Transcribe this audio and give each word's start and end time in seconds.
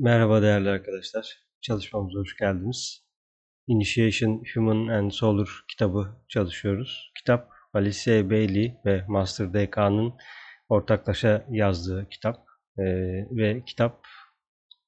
Merhaba 0.00 0.42
değerli 0.42 0.68
arkadaşlar. 0.68 1.38
Çalışmamıza 1.60 2.18
hoş 2.18 2.36
geldiniz. 2.36 3.04
Initiation 3.66 4.42
Human 4.54 4.88
and 4.88 5.10
Solar 5.10 5.48
kitabı 5.68 6.16
çalışıyoruz. 6.28 7.12
Kitap 7.18 7.50
Alice 7.74 8.30
Bailey 8.30 8.74
ve 8.86 9.04
Master 9.08 9.54
DK'nın 9.54 10.14
ortaklaşa 10.68 11.46
yazdığı 11.50 12.08
kitap. 12.10 12.46
Ee, 12.78 12.84
ve 13.30 13.62
kitap 13.66 14.06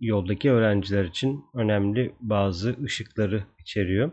yoldaki 0.00 0.50
öğrenciler 0.50 1.04
için 1.04 1.44
önemli 1.54 2.14
bazı 2.20 2.76
ışıkları 2.84 3.44
içeriyor. 3.58 4.12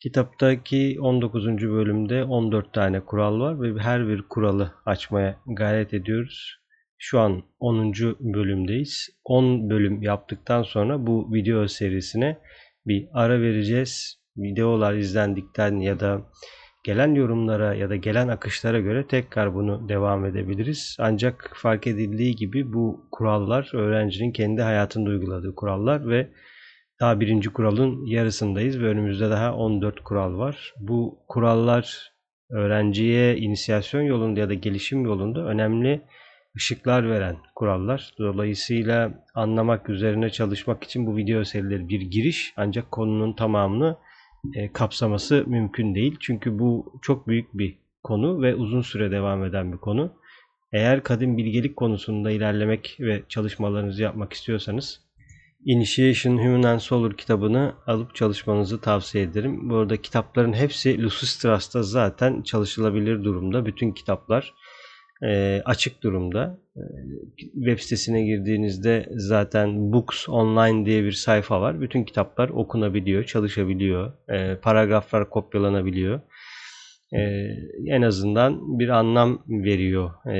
Kitaptaki 0.00 0.96
19. 1.00 1.46
bölümde 1.46 2.24
14 2.24 2.72
tane 2.72 3.00
kural 3.00 3.40
var 3.40 3.62
ve 3.62 3.80
her 3.80 4.08
bir 4.08 4.22
kuralı 4.22 4.74
açmaya 4.86 5.40
gayret 5.46 5.94
ediyoruz. 5.94 6.58
Şu 6.98 7.20
an 7.20 7.42
10. 7.60 7.92
bölümdeyiz. 8.20 9.08
10 9.24 9.70
bölüm 9.70 10.02
yaptıktan 10.02 10.62
sonra 10.62 11.06
bu 11.06 11.32
video 11.32 11.68
serisine 11.68 12.38
bir 12.86 13.08
ara 13.12 13.40
vereceğiz. 13.40 14.18
Videolar 14.36 14.94
izlendikten 14.94 15.80
ya 15.80 16.00
da 16.00 16.22
gelen 16.84 17.14
yorumlara 17.14 17.74
ya 17.74 17.90
da 17.90 17.96
gelen 17.96 18.28
akışlara 18.28 18.80
göre 18.80 19.06
tekrar 19.06 19.54
bunu 19.54 19.88
devam 19.88 20.24
edebiliriz. 20.24 20.96
Ancak 21.00 21.52
fark 21.54 21.86
edildiği 21.86 22.36
gibi 22.36 22.72
bu 22.72 23.08
kurallar 23.12 23.70
öğrencinin 23.74 24.32
kendi 24.32 24.62
hayatında 24.62 25.10
uyguladığı 25.10 25.54
kurallar 25.54 26.08
ve 26.08 26.28
daha 27.00 27.20
birinci 27.20 27.50
kuralın 27.50 28.06
yarısındayız 28.06 28.80
ve 28.80 28.86
önümüzde 28.86 29.30
daha 29.30 29.54
14 29.54 30.00
kural 30.00 30.38
var. 30.38 30.74
Bu 30.80 31.18
kurallar 31.28 32.12
öğrenciye 32.50 33.36
inisiyasyon 33.36 34.02
yolunda 34.02 34.40
ya 34.40 34.48
da 34.48 34.54
gelişim 34.54 35.04
yolunda 35.04 35.44
önemli 35.44 36.02
ışıklar 36.56 37.10
veren 37.10 37.36
kurallar. 37.54 38.14
Dolayısıyla 38.18 39.24
anlamak 39.34 39.88
üzerine 39.88 40.30
çalışmak 40.30 40.84
için 40.84 41.06
bu 41.06 41.16
video 41.16 41.44
serileri 41.44 41.88
bir 41.88 42.00
giriş 42.00 42.52
ancak 42.56 42.92
konunun 42.92 43.32
tamamını 43.32 43.96
e, 44.54 44.72
kapsaması 44.72 45.44
mümkün 45.46 45.94
değil. 45.94 46.16
Çünkü 46.20 46.58
bu 46.58 46.98
çok 47.02 47.28
büyük 47.28 47.54
bir 47.54 47.78
konu 48.02 48.42
ve 48.42 48.54
uzun 48.54 48.82
süre 48.82 49.10
devam 49.10 49.44
eden 49.44 49.72
bir 49.72 49.78
konu. 49.78 50.12
Eğer 50.72 51.02
kadın 51.02 51.36
bilgelik 51.36 51.76
konusunda 51.76 52.30
ilerlemek 52.30 52.96
ve 53.00 53.22
çalışmalarınızı 53.28 54.02
yapmak 54.02 54.32
istiyorsanız 54.32 55.08
Initiation 55.64 56.38
Human 56.38 56.62
and 56.62 56.78
Solar 56.80 57.16
kitabını 57.16 57.74
alıp 57.86 58.14
çalışmanızı 58.14 58.80
tavsiye 58.80 59.24
ederim. 59.24 59.70
Bu 59.70 59.76
arada 59.76 59.96
kitapların 59.96 60.52
hepsi 60.52 61.02
Lucis 61.02 61.38
Trust'ta 61.38 61.82
zaten 61.82 62.42
çalışılabilir 62.42 63.24
durumda. 63.24 63.66
Bütün 63.66 63.92
kitaplar 63.92 64.54
e, 65.22 65.62
açık 65.64 66.02
durumda. 66.02 66.58
E, 66.76 66.82
web 67.54 67.78
sitesine 67.78 68.24
girdiğinizde 68.24 69.06
zaten 69.10 69.92
Books 69.92 70.28
Online 70.28 70.86
diye 70.86 71.04
bir 71.04 71.12
sayfa 71.12 71.60
var. 71.60 71.80
Bütün 71.80 72.04
kitaplar 72.04 72.48
okunabiliyor, 72.48 73.24
çalışabiliyor. 73.24 74.12
E, 74.28 74.56
paragraflar 74.56 75.30
kopyalanabiliyor. 75.30 76.20
E, 77.12 77.20
en 77.86 78.02
azından 78.02 78.78
bir 78.78 78.88
anlam 78.88 79.42
veriyor 79.48 80.10
e, 80.26 80.36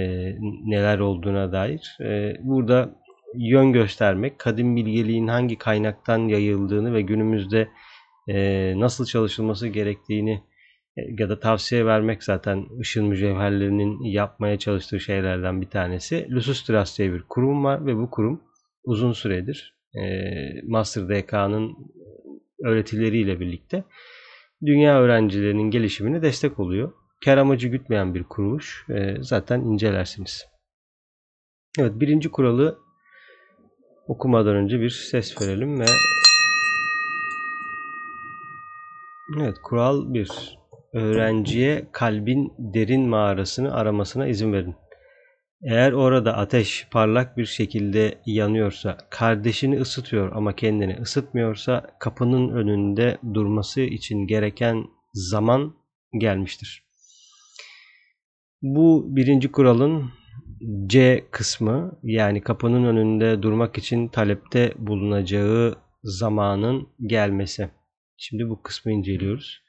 neler 0.64 0.98
olduğuna 0.98 1.52
dair. 1.52 1.96
E, 2.00 2.36
burada 2.40 2.94
yön 3.34 3.72
göstermek, 3.72 4.38
kadim 4.38 4.76
bilgeliğin 4.76 5.28
hangi 5.28 5.58
kaynaktan 5.58 6.18
yayıldığını 6.18 6.94
ve 6.94 7.02
günümüzde 7.02 7.68
e, 8.28 8.72
nasıl 8.80 9.06
çalışılması 9.06 9.68
gerektiğini 9.68 10.42
ya 11.18 11.28
da 11.28 11.40
tavsiye 11.40 11.86
vermek 11.86 12.24
zaten 12.24 12.66
ışın 12.80 13.04
mücevherlerinin 13.04 14.04
yapmaya 14.04 14.58
çalıştığı 14.58 15.00
şeylerden 15.00 15.60
bir 15.60 15.66
tanesi. 15.66 16.26
Lusus 16.30 16.62
Trust 16.62 16.98
diye 16.98 17.12
bir 17.12 17.22
kurum 17.22 17.64
var 17.64 17.86
ve 17.86 17.96
bu 17.96 18.10
kurum 18.10 18.40
uzun 18.84 19.12
süredir 19.12 19.78
e, 19.94 20.02
Master 20.66 21.08
DK'nın 21.08 21.76
öğretileriyle 22.64 23.40
birlikte 23.40 23.84
dünya 24.66 25.00
öğrencilerinin 25.00 25.70
gelişimine 25.70 26.22
destek 26.22 26.58
oluyor. 26.58 26.92
Kar 27.24 27.38
amacı 27.38 27.68
gütmeyen 27.68 28.14
bir 28.14 28.24
kuruluş. 28.24 28.86
E, 28.90 29.16
zaten 29.20 29.60
incelersiniz. 29.60 30.46
Evet 31.78 31.92
birinci 31.94 32.30
kuralı 32.30 32.78
okumadan 34.08 34.56
önce 34.56 34.80
bir 34.80 34.90
ses 34.90 35.42
verelim 35.42 35.80
ve 35.80 35.84
Evet 39.36 39.56
kural 39.62 40.14
1 40.14 40.57
öğrenciye 40.92 41.84
kalbin 41.92 42.52
derin 42.58 43.08
mağarasını 43.08 43.74
aramasına 43.74 44.26
izin 44.26 44.52
verin. 44.52 44.74
Eğer 45.62 45.92
orada 45.92 46.36
ateş 46.36 46.88
parlak 46.90 47.36
bir 47.36 47.46
şekilde 47.46 48.18
yanıyorsa, 48.26 48.98
kardeşini 49.10 49.80
ısıtıyor 49.80 50.32
ama 50.32 50.56
kendini 50.56 50.96
ısıtmıyorsa 51.00 51.96
kapının 52.00 52.48
önünde 52.48 53.18
durması 53.34 53.80
için 53.80 54.26
gereken 54.26 54.84
zaman 55.12 55.74
gelmiştir. 56.18 56.84
Bu 58.62 59.16
birinci 59.16 59.52
kuralın 59.52 60.10
C 60.86 61.24
kısmı 61.30 61.98
yani 62.02 62.40
kapının 62.40 62.84
önünde 62.84 63.42
durmak 63.42 63.78
için 63.78 64.08
talepte 64.08 64.74
bulunacağı 64.78 65.74
zamanın 66.02 66.88
gelmesi. 67.06 67.70
Şimdi 68.16 68.48
bu 68.48 68.62
kısmı 68.62 68.92
inceliyoruz. 68.92 69.67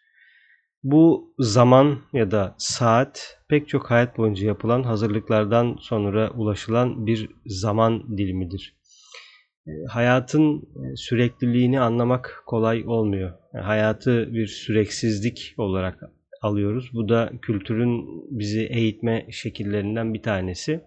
Bu 0.83 1.33
zaman 1.39 1.99
ya 2.13 2.31
da 2.31 2.55
saat 2.57 3.39
pek 3.49 3.67
çok 3.67 3.91
hayat 3.91 4.17
boyunca 4.17 4.47
yapılan 4.47 4.83
hazırlıklardan 4.83 5.77
sonra 5.79 6.31
ulaşılan 6.31 7.05
bir 7.07 7.29
zaman 7.45 8.17
dilimidir. 8.17 8.75
E, 9.67 9.71
hayatın 9.89 10.57
e, 10.57 10.95
sürekliliğini 10.95 11.79
anlamak 11.79 12.43
kolay 12.45 12.83
olmuyor. 12.87 13.33
E, 13.53 13.57
hayatı 13.57 14.33
bir 14.33 14.47
süreksizlik 14.47 15.55
olarak 15.57 16.03
alıyoruz. 16.41 16.89
Bu 16.93 17.09
da 17.09 17.31
kültürün 17.41 18.07
bizi 18.39 18.65
eğitme 18.65 19.27
şekillerinden 19.31 20.13
bir 20.13 20.21
tanesi. 20.21 20.81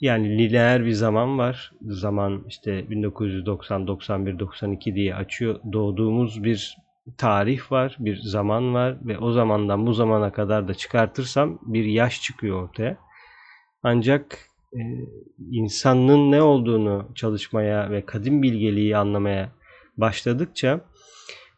Yani 0.00 0.38
lineer 0.38 0.86
bir 0.86 0.92
zaman 0.92 1.38
var. 1.38 1.72
Zaman 1.82 2.44
işte 2.48 2.90
1990, 2.90 3.86
91, 3.86 4.38
92 4.38 4.94
diye 4.94 5.14
açıyor. 5.14 5.60
Doğduğumuz 5.72 6.44
bir 6.44 6.76
tarih 7.18 7.72
var, 7.72 7.96
bir 7.98 8.16
zaman 8.16 8.74
var 8.74 8.98
ve 9.02 9.18
o 9.18 9.32
zamandan 9.32 9.86
bu 9.86 9.92
zamana 9.92 10.32
kadar 10.32 10.68
da 10.68 10.74
çıkartırsam 10.74 11.58
bir 11.62 11.84
yaş 11.84 12.22
çıkıyor 12.22 12.62
ortaya. 12.62 12.96
Ancak 13.82 14.38
e, 14.72 14.80
insanlığın 15.50 16.30
ne 16.30 16.42
olduğunu 16.42 17.08
çalışmaya 17.14 17.90
ve 17.90 18.06
kadim 18.06 18.42
bilgeliği 18.42 18.96
anlamaya 18.96 19.52
başladıkça 19.96 20.80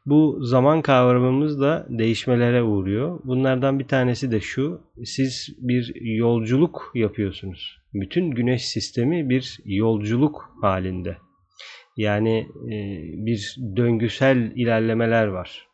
bu 0.07 0.39
zaman 0.41 0.83
kavramımız 0.83 1.61
da 1.61 1.87
değişmelere 1.89 2.63
uğruyor. 2.63 3.21
Bunlardan 3.25 3.79
bir 3.79 3.89
tanesi 3.89 4.31
de 4.31 4.41
şu. 4.41 4.81
Siz 5.05 5.49
bir 5.59 5.95
yolculuk 6.01 6.91
yapıyorsunuz. 6.95 7.79
Bütün 7.95 8.31
güneş 8.31 8.69
sistemi 8.69 9.29
bir 9.29 9.59
yolculuk 9.65 10.55
halinde. 10.61 11.17
Yani 11.97 12.49
e, 12.67 12.77
bir 13.27 13.57
döngüsel 13.77 14.37
ilerlemeler 14.37 15.27
var. 15.27 15.69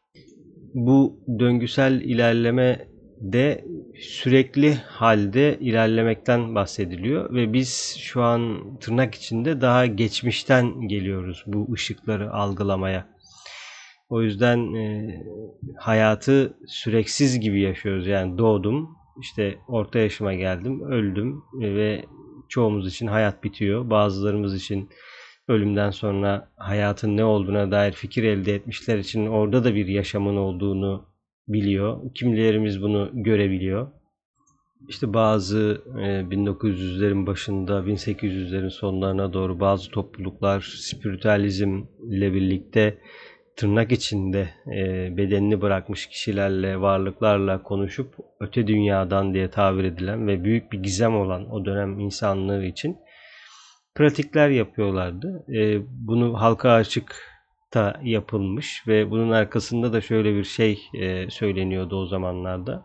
Bu 0.75 1.21
döngüsel 1.39 2.01
ilerleme 2.01 2.89
de 3.21 3.65
sürekli 4.01 4.75
halde 4.75 5.59
ilerlemekten 5.61 6.55
bahsediliyor 6.55 7.35
ve 7.35 7.53
biz 7.53 7.97
şu 8.01 8.23
an 8.23 8.59
tırnak 8.81 9.15
içinde 9.15 9.61
daha 9.61 9.87
geçmişten 9.87 10.89
geliyoruz 10.89 11.45
bu 11.47 11.73
ışıkları 11.73 12.33
algılamaya. 12.33 13.09
O 14.09 14.23
yüzden 14.23 14.75
e, 14.75 15.15
hayatı 15.77 16.57
süreksiz 16.67 17.41
gibi 17.41 17.61
yaşıyoruz. 17.61 18.07
Yani 18.07 18.39
doğdum, 18.39 18.97
işte 19.21 19.59
orta 19.69 19.99
yaşıma 19.99 20.35
geldim, 20.35 20.83
öldüm 20.83 21.43
ve 21.61 22.05
çoğumuz 22.49 22.89
için 22.89 23.07
hayat 23.07 23.45
bitiyor. 23.45 23.91
Bazılarımız 23.91 24.55
için 24.55 24.89
ölümden 25.49 25.91
sonra 25.91 26.49
hayatın 26.57 27.17
ne 27.17 27.25
olduğuna 27.25 27.71
dair 27.71 27.93
fikir 27.93 28.25
elde 28.25 28.55
etmişler 28.55 28.99
için 28.99 29.27
orada 29.27 29.65
da 29.65 29.75
bir 29.75 29.87
yaşamın 29.87 30.37
olduğunu 30.37 31.07
biliyor. 31.49 32.15
Kimilerimiz 32.15 32.83
bunu 32.83 33.11
görebiliyor. 33.13 33.89
İşte 34.89 35.15
bazı 35.15 35.83
1900'lerin 36.31 37.23
e, 37.23 37.27
başında 37.27 37.73
1800'lerin 37.73 38.71
sonlarına 38.71 39.33
doğru 39.33 39.61
bazı 39.61 39.91
topluluklar 39.91 40.61
spiritüalizm 40.61 41.83
ile 42.11 42.35
birlikte 42.35 42.99
tırnak 43.57 43.93
içinde 43.93 44.49
e, 44.67 45.17
bedenini 45.17 45.61
bırakmış 45.61 46.07
kişilerle, 46.07 46.81
varlıklarla 46.81 47.63
konuşup 47.63 48.15
öte 48.41 48.67
dünyadan 48.67 49.35
diye 49.35 49.51
tabir 49.51 49.85
edilen 49.85 50.27
ve 50.27 50.45
büyük 50.45 50.73
bir 50.73 50.83
gizem 50.83 51.17
olan 51.17 51.51
o 51.51 51.65
dönem 51.65 52.01
insanlığı 52.01 52.65
için 52.65 52.97
pratikler 53.99 54.49
yapıyorlardı. 54.49 55.45
E, 55.55 55.83
bunu 56.07 56.41
halka 56.41 56.71
açık 56.71 57.23
da 57.75 58.01
yapılmış 58.05 58.85
ve 58.89 59.11
bunun 59.11 59.31
arkasında 59.31 59.93
da 59.93 60.01
şöyle 60.01 60.35
bir 60.35 60.45
şey 60.45 60.83
e, 60.95 61.31
söyleniyordu 61.31 61.97
o 61.97 62.07
zamanlarda. 62.07 62.85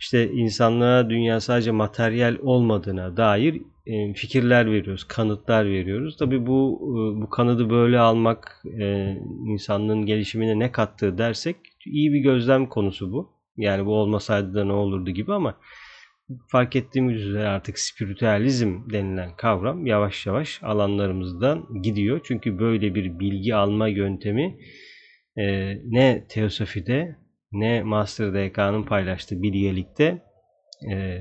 işte 0.00 0.32
insanlığa 0.32 1.10
dünya 1.10 1.40
sadece 1.40 1.70
materyal 1.70 2.36
olmadığına 2.42 3.16
dair 3.16 3.62
e, 3.86 4.14
fikirler 4.14 4.66
veriyoruz, 4.66 5.04
kanıtlar 5.04 5.64
veriyoruz. 5.66 6.16
Tabi 6.16 6.46
bu 6.46 6.80
e, 6.82 7.22
bu 7.22 7.30
kanıdı 7.30 7.70
böyle 7.70 7.98
almak 7.98 8.62
e, 8.80 9.16
insanlığın 9.46 10.06
gelişimine 10.06 10.58
ne 10.58 10.72
kattığı 10.72 11.18
dersek 11.18 11.56
iyi 11.86 12.12
bir 12.12 12.20
gözlem 12.20 12.66
konusu 12.66 13.12
bu. 13.12 13.32
Yani 13.56 13.86
bu 13.86 13.94
olmasaydı 13.94 14.54
da 14.54 14.64
ne 14.64 14.72
olurdu 14.72 15.10
gibi 15.10 15.34
ama 15.34 15.54
fark 16.48 16.76
ettiğimiz 16.76 17.22
üzere 17.22 17.48
artık 17.48 17.78
spiritüalizm 17.78 18.90
denilen 18.92 19.36
kavram 19.36 19.86
yavaş 19.86 20.26
yavaş 20.26 20.62
alanlarımızdan 20.62 21.82
gidiyor. 21.82 22.20
Çünkü 22.24 22.58
böyle 22.58 22.94
bir 22.94 23.18
bilgi 23.18 23.54
alma 23.54 23.88
yöntemi 23.88 24.58
e, 25.36 25.76
ne 25.84 26.26
teosofide 26.28 27.16
ne 27.52 27.82
Master 27.82 28.34
DK'nın 28.34 28.82
paylaştığı 28.82 29.42
bilgelikte 29.42 30.22
e, 30.92 31.20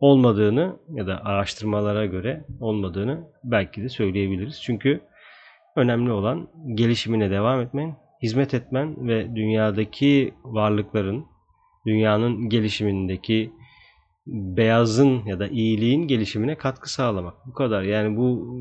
olmadığını 0.00 0.76
ya 0.94 1.06
da 1.06 1.24
araştırmalara 1.24 2.06
göre 2.06 2.44
olmadığını 2.60 3.24
belki 3.44 3.82
de 3.82 3.88
söyleyebiliriz. 3.88 4.62
Çünkü 4.62 5.00
önemli 5.76 6.12
olan 6.12 6.48
gelişimine 6.74 7.30
devam 7.30 7.60
etmen, 7.60 7.96
hizmet 8.22 8.54
etmen 8.54 9.08
ve 9.08 9.36
dünyadaki 9.36 10.34
varlıkların, 10.44 11.26
dünyanın 11.86 12.48
gelişimindeki 12.48 13.52
beyazın 14.26 15.26
ya 15.26 15.38
da 15.38 15.48
iyiliğin 15.48 16.08
gelişimine 16.08 16.58
katkı 16.58 16.92
sağlamak. 16.92 17.34
Bu 17.46 17.52
kadar. 17.52 17.82
Yani 17.82 18.16
bu 18.16 18.56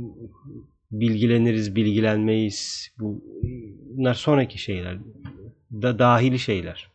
bilgileniriz, 0.92 1.76
bilgilenmeyiz. 1.76 2.92
Bu 3.00 3.24
bunlar 3.98 4.14
sonraki 4.14 4.58
şeyler. 4.58 4.98
Da 5.72 6.00
dahili 6.00 6.40
şeyler. 6.40 6.90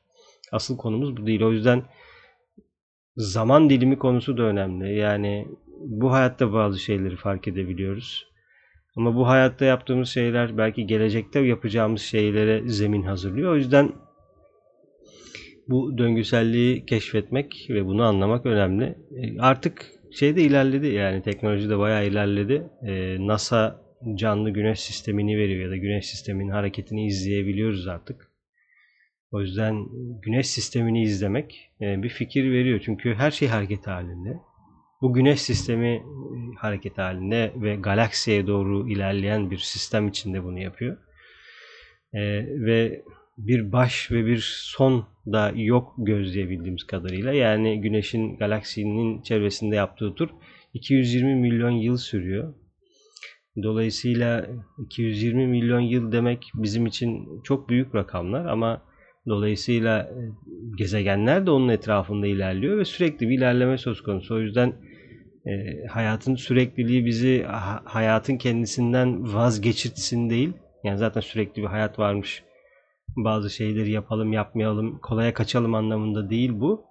Asıl 0.53 0.77
konumuz 0.77 1.17
bu 1.17 1.27
değil. 1.27 1.43
O 1.43 1.53
yüzden 1.53 1.83
zaman 3.17 3.71
dilimi 3.71 3.99
konusu 3.99 4.39
da 4.39 4.43
önemli. 4.43 4.99
Yani 4.99 5.49
bu 5.81 6.13
hayatta 6.13 6.53
bazı 6.53 6.79
şeyleri 6.79 7.17
fark 7.17 7.49
edebiliyoruz. 7.49 8.27
Ama 8.97 9.15
bu 9.17 9.29
hayatta 9.29 9.65
yaptığımız 9.65 10.09
şeyler 10.09 10.59
belki 10.59 10.87
gelecekte 10.87 11.41
yapacağımız 11.41 12.03
şeylere 12.03 12.69
zemin 12.69 13.03
hazırlıyor. 13.03 13.53
O 13.53 13.57
yüzden 13.57 13.93
bu 15.69 15.99
döngüselliği 15.99 16.87
keşfetmek 16.87 17.67
ve 17.71 17.87
bunu 17.87 18.05
anlamak 18.05 18.47
önemli. 18.47 18.85
E, 18.85 19.41
artık 19.41 19.87
şey 20.19 20.37
de 20.37 20.43
ilerledi 20.43 20.87
yani 20.87 21.23
teknoloji 21.23 21.71
de 21.71 21.79
bayağı 21.79 22.07
ilerledi. 22.07 22.71
E, 22.83 23.17
NASA 23.27 23.87
canlı 24.15 24.51
güneş 24.51 24.81
sistemini 24.81 25.39
veriyor 25.39 25.65
ya 25.65 25.71
da 25.71 25.77
güneş 25.77 26.07
sisteminin 26.07 26.51
hareketini 26.51 27.07
izleyebiliyoruz 27.07 27.89
artık. 27.89 28.31
O 29.31 29.41
yüzden 29.41 29.87
güneş 30.23 30.47
sistemini 30.47 31.03
izlemek 31.03 31.71
e, 31.81 32.03
bir 32.03 32.09
fikir 32.09 32.53
veriyor. 32.53 32.81
Çünkü 32.85 33.15
her 33.15 33.31
şey 33.31 33.49
hareket 33.49 33.87
halinde. 33.87 34.39
Bu 35.03 35.13
güneş 35.13 35.41
sistemi 35.41 36.03
hareket 36.59 36.99
halinde 36.99 37.53
ve 37.57 37.77
galaksiye 37.77 38.47
doğru 38.47 38.89
ilerleyen 38.89 39.51
bir 39.51 39.59
sistem 39.59 40.09
içinde 40.09 40.45
bunu 40.45 40.59
yapıyor. 40.59 40.97
Ve 42.67 43.03
bir 43.39 43.73
baş 43.73 44.11
ve 44.11 44.27
bir 44.27 44.61
son 44.63 45.07
da 45.27 45.53
yok 45.55 45.95
gözleyebildiğimiz 45.99 46.85
kadarıyla. 46.85 47.33
Yani 47.33 47.81
Güneş'in 47.81 48.37
galaksinin 48.37 49.23
çevresinde 49.23 49.77
yaptığı 49.77 50.15
tur 50.15 50.29
220 50.75 51.35
milyon 51.35 51.71
yıl 51.71 51.97
sürüyor. 51.97 52.55
Dolayısıyla 53.63 54.47
220 54.79 55.47
milyon 55.47 55.81
yıl 55.81 56.13
demek 56.13 56.51
bizim 56.55 56.87
için 56.87 57.43
çok 57.45 57.69
büyük 57.69 57.95
rakamlar 57.95 58.47
ama 58.47 58.83
dolayısıyla 59.29 59.99
e, 59.99 60.21
gezegenler 60.79 61.47
de 61.47 61.51
onun 61.51 61.69
etrafında 61.69 62.27
ilerliyor 62.27 62.79
ve 62.79 62.85
sürekli 62.85 63.29
bir 63.29 63.39
ilerleme 63.39 63.79
söz 63.79 64.03
konusu. 64.03 64.35
O 64.35 64.39
yüzden 64.39 64.73
e, 65.47 65.87
hayatın 65.87 66.35
sürekliliği 66.35 67.07
bizi 67.07 67.45
hayatın 67.85 68.37
kendisinden 68.37 69.35
vazgeçirtsin 69.35 70.31
değil. 70.31 70.53
Yani 70.85 70.99
zaten 70.99 71.21
sürekli 71.21 71.63
bir 71.63 71.67
hayat 71.67 71.99
varmış 71.99 72.43
bazı 73.17 73.51
şeyleri 73.51 73.91
yapalım 73.91 74.33
yapmayalım 74.33 74.99
kolaya 74.99 75.35
kaçalım 75.35 75.75
anlamında 75.75 76.31
değil 76.31 76.51
bu. 76.55 76.85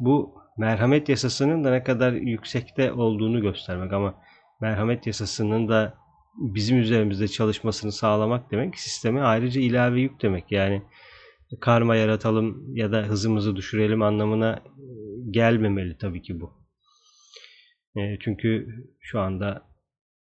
Bu 0.00 0.34
merhamet 0.58 1.08
yasasının 1.08 1.64
da 1.64 1.70
ne 1.70 1.82
kadar 1.82 2.12
yüksekte 2.12 2.92
olduğunu 2.92 3.40
göstermek 3.40 3.92
ama 3.92 4.14
merhamet 4.60 5.06
yasasının 5.06 5.68
da 5.68 5.94
bizim 6.38 6.78
üzerimizde 6.78 7.28
çalışmasını 7.28 7.92
sağlamak 7.92 8.50
demek 8.50 8.78
sisteme 8.78 9.20
ayrıca 9.20 9.60
ilave 9.60 10.00
yük 10.00 10.22
demek. 10.22 10.52
Yani 10.52 10.82
karma 11.60 11.96
yaratalım 11.96 12.76
ya 12.76 12.92
da 12.92 13.02
hızımızı 13.02 13.56
düşürelim 13.56 14.02
anlamına 14.02 14.62
gelmemeli 15.30 15.98
tabii 15.98 16.22
ki 16.22 16.40
bu. 16.40 16.52
E, 17.96 18.18
çünkü 18.20 18.68
şu 19.00 19.20
anda 19.20 19.68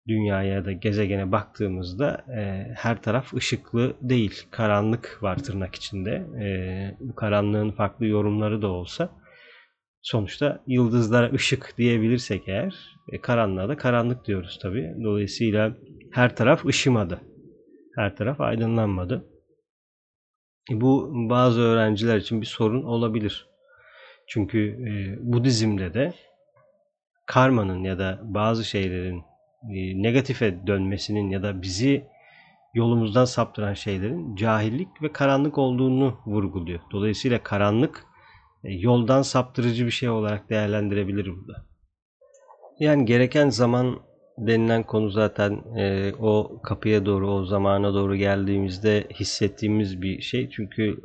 dünyaya 0.08 0.64
da 0.64 0.72
gezegene 0.72 1.32
baktığımızda 1.32 2.24
e, 2.36 2.72
her 2.74 3.02
taraf 3.02 3.34
ışıklı 3.34 3.96
değil. 4.00 4.42
Karanlık 4.50 5.18
var 5.22 5.42
tırnak 5.42 5.74
içinde. 5.74 6.10
E, 6.44 6.48
bu 7.00 7.14
karanlığın 7.14 7.70
farklı 7.70 8.06
yorumları 8.06 8.62
da 8.62 8.68
olsa 8.68 9.10
sonuçta 10.02 10.62
yıldızlara 10.66 11.32
ışık 11.32 11.74
diyebilirsek 11.78 12.48
eğer 12.48 12.96
e, 13.12 13.20
karanlığa 13.20 13.68
da 13.68 13.76
karanlık 13.76 14.26
diyoruz 14.26 14.58
tabi. 14.62 14.94
Dolayısıyla 15.04 15.76
her 16.12 16.36
taraf 16.36 16.66
ışımadı. 16.66 17.20
Her 17.96 18.16
taraf 18.16 18.40
aydınlanmadı. 18.40 19.24
E, 20.72 20.80
bu 20.80 21.12
bazı 21.30 21.60
öğrenciler 21.60 22.16
için 22.16 22.40
bir 22.40 22.46
sorun 22.46 22.82
olabilir. 22.82 23.46
Çünkü 24.28 24.58
e, 24.68 25.18
Budizm'de 25.32 25.94
de 25.94 26.14
karmanın 27.26 27.82
ya 27.82 27.98
da 27.98 28.20
bazı 28.22 28.64
şeylerin 28.64 29.22
negatife 30.02 30.66
dönmesinin 30.66 31.30
ya 31.30 31.42
da 31.42 31.62
bizi 31.62 32.04
yolumuzdan 32.74 33.24
saptıran 33.24 33.74
şeylerin 33.74 34.36
cahillik 34.36 35.02
ve 35.02 35.12
karanlık 35.12 35.58
olduğunu 35.58 36.18
vurguluyor. 36.26 36.80
Dolayısıyla 36.92 37.42
karanlık 37.42 38.06
e, 38.64 38.72
yoldan 38.72 39.22
saptırıcı 39.22 39.86
bir 39.86 39.90
şey 39.90 40.08
olarak 40.08 40.50
değerlendirebilirim 40.50 41.36
burada. 41.40 41.66
Yani 42.78 43.04
gereken 43.04 43.48
zaman 43.48 44.00
denilen 44.38 44.82
konu 44.82 45.10
zaten 45.10 45.52
e, 45.76 46.12
o 46.18 46.60
kapıya 46.62 47.06
doğru, 47.06 47.30
o 47.30 47.44
zamana 47.44 47.94
doğru 47.94 48.16
geldiğimizde 48.16 49.08
hissettiğimiz 49.14 50.02
bir 50.02 50.20
şey. 50.20 50.50
Çünkü 50.50 51.00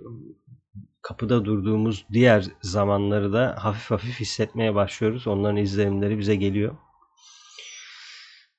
kapıda 1.01 1.45
durduğumuz 1.45 2.05
diğer 2.13 2.45
zamanları 2.61 3.33
da 3.33 3.55
hafif 3.59 3.91
hafif 3.91 4.19
hissetmeye 4.19 4.75
başlıyoruz. 4.75 5.27
Onların 5.27 5.57
izlenimleri 5.57 6.19
bize 6.19 6.35
geliyor. 6.35 6.75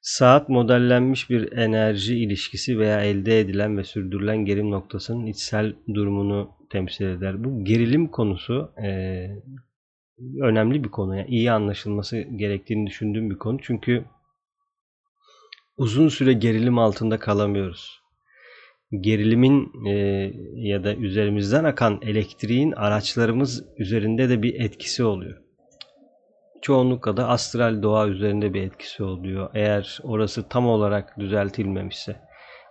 Saat 0.03 0.49
modellenmiş 0.49 1.31
bir 1.31 1.53
enerji 1.53 2.19
ilişkisi 2.19 2.79
veya 2.79 3.05
elde 3.05 3.41
edilen 3.41 3.79
ve 3.79 3.85
sürdürülen 3.85 4.45
gerilim 4.45 4.71
noktasının 4.71 5.27
içsel 5.27 5.75
durumunu 5.95 6.51
temsil 6.71 7.05
eder. 7.05 7.45
Bu 7.45 7.65
gerilim 7.65 8.09
konusu 8.09 8.73
e, 8.85 8.89
önemli 10.43 10.85
bir 10.85 10.89
konu. 10.89 11.17
Yani 11.17 11.29
iyi 11.29 11.53
anlaşılması 11.53 12.21
gerektiğini 12.21 12.87
düşündüğüm 12.87 13.31
bir 13.31 13.39
konu. 13.39 13.59
Çünkü 13.63 14.05
uzun 15.77 16.09
süre 16.09 16.33
gerilim 16.33 16.79
altında 16.79 17.19
kalamıyoruz. 17.19 18.01
Gerilimin 19.01 19.87
e, 19.87 19.93
ya 20.55 20.85
da 20.85 20.95
üzerimizden 20.95 21.65
akan 21.65 22.01
elektriğin 22.03 22.73
araçlarımız 22.73 23.65
üzerinde 23.79 24.29
de 24.29 24.43
bir 24.43 24.61
etkisi 24.61 25.05
oluyor 25.05 25.42
çoğunlukla 26.63 27.17
da 27.17 27.29
astral 27.29 27.83
doğa 27.83 28.09
üzerinde 28.09 28.55
bir 28.55 28.63
etkisi 28.63 29.03
oluyor. 29.03 29.51
Eğer 29.55 29.99
orası 30.03 30.49
tam 30.49 30.67
olarak 30.67 31.19
düzeltilmemişse. 31.19 32.17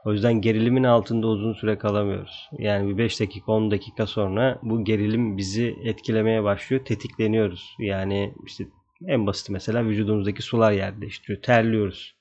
O 0.05 0.11
yüzden 0.11 0.33
gerilimin 0.33 0.83
altında 0.83 1.27
uzun 1.27 1.53
süre 1.53 1.77
kalamıyoruz. 1.77 2.49
Yani 2.57 2.89
bir 2.89 2.97
5 2.97 3.19
dakika 3.19 3.51
10 3.51 3.71
dakika 3.71 4.07
sonra 4.07 4.59
bu 4.63 4.83
gerilim 4.83 5.37
bizi 5.37 5.75
etkilemeye 5.83 6.43
başlıyor. 6.43 6.85
Tetikleniyoruz. 6.85 7.75
Yani 7.79 8.33
işte 8.47 8.63
en 9.07 9.27
basit 9.27 9.49
mesela 9.49 9.85
vücudumuzdaki 9.85 10.41
sular 10.41 10.71
yer 10.71 11.01
değiştiriyor. 11.01 11.41
Terliyoruz. 11.41 12.15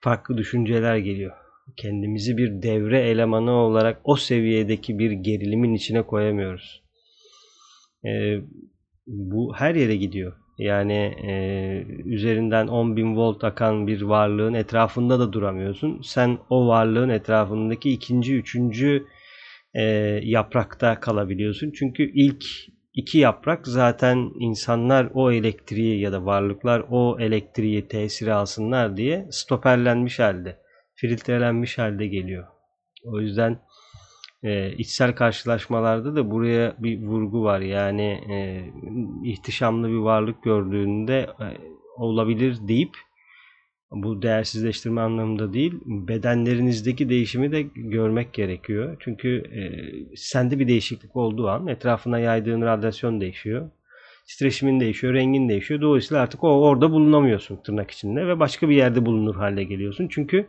Farklı 0.00 0.36
düşünceler 0.36 0.96
geliyor. 0.96 1.32
Kendimizi 1.76 2.36
bir 2.36 2.62
devre 2.62 3.00
elemanı 3.00 3.50
olarak 3.50 4.00
o 4.04 4.16
seviyedeki 4.16 4.98
bir 4.98 5.10
gerilimin 5.10 5.74
içine 5.74 6.02
koyamıyoruz. 6.02 6.82
Ee, 8.06 8.40
bu 9.06 9.54
her 9.56 9.74
yere 9.74 9.96
gidiyor. 9.96 10.43
Yani 10.58 11.14
e, 11.26 11.32
üzerinden 12.04 12.66
10.000 12.66 13.16
volt 13.16 13.44
akan 13.44 13.86
bir 13.86 14.02
varlığın 14.02 14.54
etrafında 14.54 15.18
da 15.18 15.32
duramıyorsun. 15.32 16.00
Sen 16.02 16.38
o 16.50 16.68
varlığın 16.68 17.08
etrafındaki 17.08 17.90
ikinci, 17.90 18.36
üçüncü 18.36 19.06
e, 19.74 19.82
yaprakta 20.22 21.00
kalabiliyorsun. 21.00 21.72
Çünkü 21.78 22.10
ilk 22.14 22.44
iki 22.94 23.18
yaprak 23.18 23.66
zaten 23.66 24.30
insanlar 24.40 25.10
o 25.14 25.32
elektriği 25.32 26.00
ya 26.00 26.12
da 26.12 26.24
varlıklar 26.24 26.84
o 26.90 27.16
elektriği 27.20 27.88
tesiri 27.88 28.32
alsınlar 28.32 28.96
diye 28.96 29.26
stoperlenmiş 29.30 30.18
halde, 30.18 30.58
filtrelenmiş 30.94 31.78
halde 31.78 32.06
geliyor. 32.06 32.46
O 33.04 33.20
yüzden 33.20 33.58
e, 34.44 34.72
içsel 34.72 35.14
karşılaşmalarda 35.14 36.16
da 36.16 36.30
buraya 36.30 36.74
bir 36.78 37.02
vurgu 37.02 37.44
var. 37.44 37.60
Yani 37.60 38.20
e, 38.30 38.64
ihtişamlı 39.24 39.88
bir 39.88 39.96
varlık 39.96 40.42
gördüğünde 40.42 41.18
e, 41.40 41.46
olabilir 41.96 42.58
deyip 42.68 42.96
bu 43.90 44.22
değersizleştirme 44.22 45.00
anlamında 45.00 45.52
değil, 45.52 45.74
bedenlerinizdeki 45.86 47.08
değişimi 47.08 47.52
de 47.52 47.62
görmek 47.74 48.32
gerekiyor. 48.32 48.96
Çünkü 49.00 49.38
e, 49.38 49.62
sende 50.16 50.58
bir 50.58 50.68
değişiklik 50.68 51.16
olduğu 51.16 51.48
an 51.48 51.66
etrafına 51.66 52.18
yaydığın 52.18 52.62
radyasyon 52.62 53.20
değişiyor. 53.20 53.70
Titreşimin 54.28 54.80
değişiyor, 54.80 55.14
rengin 55.14 55.48
değişiyor. 55.48 55.80
Dolayısıyla 55.80 56.22
artık 56.22 56.44
o 56.44 56.48
orada 56.48 56.90
bulunamıyorsun 56.90 57.56
tırnak 57.56 57.90
içinde 57.90 58.26
ve 58.26 58.40
başka 58.40 58.68
bir 58.68 58.76
yerde 58.76 59.06
bulunur 59.06 59.34
hale 59.34 59.64
geliyorsun. 59.64 60.08
Çünkü 60.10 60.46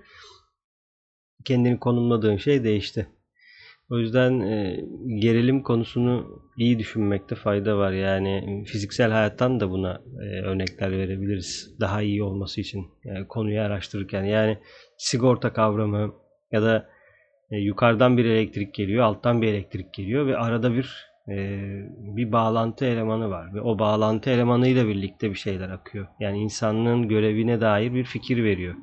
kendini 1.45 1.79
konumladığın 1.79 2.37
şey 2.37 2.63
değişti. 2.63 3.07
O 3.91 3.99
yüzden 3.99 4.39
e, 4.39 4.79
gerilim 5.19 5.63
konusunu 5.63 6.41
iyi 6.57 6.79
düşünmekte 6.79 7.35
fayda 7.35 7.77
var. 7.77 7.91
Yani 7.91 8.63
fiziksel 8.67 9.11
hayattan 9.11 9.59
da 9.59 9.69
buna 9.69 10.01
e, 10.21 10.41
örnekler 10.41 10.91
verebiliriz. 10.91 11.75
Daha 11.79 12.01
iyi 12.01 12.23
olması 12.23 12.61
için 12.61 12.85
yani 13.03 13.27
konuyu 13.27 13.61
araştırırken. 13.61 14.23
Yani 14.23 14.57
sigorta 14.97 15.53
kavramı 15.53 16.13
ya 16.51 16.61
da 16.61 16.89
e, 17.51 17.57
yukarıdan 17.57 18.17
bir 18.17 18.25
elektrik 18.25 18.73
geliyor, 18.73 19.03
alttan 19.03 19.41
bir 19.41 19.47
elektrik 19.47 19.93
geliyor 19.93 20.27
ve 20.27 20.37
arada 20.37 20.73
bir 20.73 21.15
e, 21.29 21.35
bir 22.15 22.31
bağlantı 22.31 22.85
elemanı 22.85 23.29
var 23.29 23.53
ve 23.53 23.61
o 23.61 23.79
bağlantı 23.79 24.29
elemanıyla 24.29 24.87
birlikte 24.87 25.29
bir 25.29 25.35
şeyler 25.35 25.69
akıyor. 25.69 26.07
Yani 26.19 26.37
insanlığın 26.37 27.07
görevine 27.07 27.61
dair 27.61 27.93
bir 27.93 28.03
fikir 28.03 28.43
veriyor. 28.43 28.75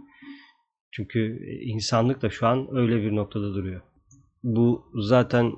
Çünkü 0.92 1.46
insanlık 1.62 2.22
da 2.22 2.30
şu 2.30 2.46
an 2.46 2.68
öyle 2.72 3.02
bir 3.02 3.16
noktada 3.16 3.54
duruyor 3.54 3.80
bu 4.42 4.84
zaten 4.94 5.52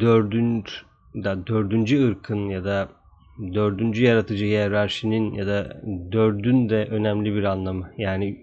dördüncü, 0.00 0.72
da 1.14 1.46
dördüncü 1.46 2.08
ırkın 2.08 2.48
ya 2.48 2.64
da 2.64 2.88
dördüncü 3.54 4.04
yaratıcı 4.04 4.44
hiyerarşinin 4.44 5.34
ya 5.34 5.46
da 5.46 5.82
dördün 6.12 6.68
de 6.68 6.86
önemli 6.90 7.34
bir 7.34 7.44
anlamı. 7.44 7.90
Yani 7.98 8.38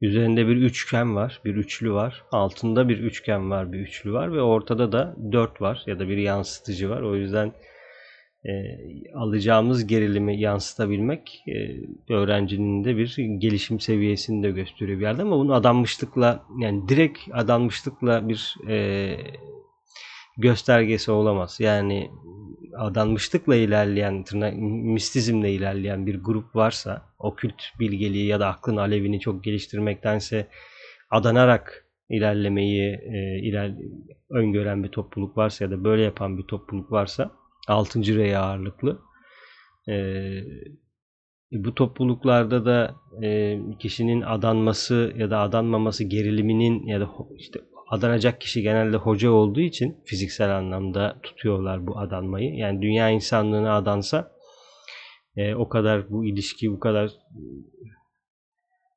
üzerinde 0.00 0.48
bir 0.48 0.56
üçgen 0.56 1.16
var, 1.16 1.40
bir 1.44 1.54
üçlü 1.54 1.92
var. 1.92 2.24
Altında 2.32 2.88
bir 2.88 2.98
üçgen 2.98 3.50
var, 3.50 3.72
bir 3.72 3.78
üçlü 3.78 4.12
var 4.12 4.32
ve 4.32 4.42
ortada 4.42 4.92
da 4.92 5.16
dört 5.32 5.60
var 5.60 5.82
ya 5.86 5.98
da 5.98 6.08
bir 6.08 6.16
yansıtıcı 6.16 6.90
var. 6.90 7.02
O 7.02 7.16
yüzden 7.16 7.52
e, 8.44 8.52
alacağımız 9.14 9.86
gerilimi 9.86 10.40
yansıtabilmek 10.40 11.44
e, 11.48 12.14
öğrencinin 12.14 12.84
de 12.84 12.96
bir 12.96 13.16
gelişim 13.16 13.80
seviyesini 13.80 14.42
de 14.42 14.50
gösteriyor 14.50 14.98
bir 14.98 15.04
yerde 15.04 15.22
ama 15.22 15.38
bunu 15.38 15.54
adanmışlıkla 15.54 16.44
yani 16.60 16.88
direkt 16.88 17.18
adanmışlıkla 17.32 18.28
bir 18.28 18.56
e, 18.68 19.16
göstergesi 20.38 21.10
olamaz. 21.10 21.60
Yani 21.60 22.10
adanmışlıkla 22.78 23.56
ilerleyen, 23.56 24.24
tırnak, 24.24 24.54
mistizmle 24.84 25.52
ilerleyen 25.52 26.06
bir 26.06 26.22
grup 26.22 26.56
varsa, 26.56 27.02
okült 27.18 27.62
bilgeliği 27.80 28.26
ya 28.26 28.40
da 28.40 28.48
aklın 28.48 28.76
alevini 28.76 29.20
çok 29.20 29.44
geliştirmektense 29.44 30.46
adanarak 31.10 31.86
ilerlemeyi 32.08 32.92
e, 32.92 33.38
iler, 33.38 33.74
öngören 34.30 34.84
bir 34.84 34.88
topluluk 34.88 35.36
varsa 35.36 35.64
ya 35.64 35.70
da 35.70 35.84
böyle 35.84 36.02
yapan 36.02 36.38
bir 36.38 36.42
topluluk 36.42 36.92
varsa 36.92 37.39
6. 37.70 38.16
rey 38.16 38.36
ağırlıklı. 38.36 38.98
Ee, 39.88 40.42
bu 41.52 41.74
topluluklarda 41.74 42.64
da 42.64 42.94
e, 43.22 43.58
kişinin 43.78 44.22
adanması 44.22 45.12
ya 45.16 45.30
da 45.30 45.38
adanmaması 45.38 46.04
geriliminin 46.04 46.86
ya 46.86 47.00
da 47.00 47.10
işte 47.36 47.60
adanacak 47.90 48.40
kişi 48.40 48.62
genelde 48.62 48.96
hoca 48.96 49.30
olduğu 49.30 49.60
için 49.60 49.96
fiziksel 50.06 50.56
anlamda 50.56 51.20
tutuyorlar 51.22 51.86
bu 51.86 51.98
adanmayı. 51.98 52.54
Yani 52.54 52.82
dünya 52.82 53.10
insanlığına 53.10 53.76
adansa 53.76 54.32
e, 55.36 55.54
o 55.54 55.68
kadar 55.68 56.10
bu 56.10 56.26
ilişki 56.26 56.72
bu 56.72 56.80
kadar 56.80 57.10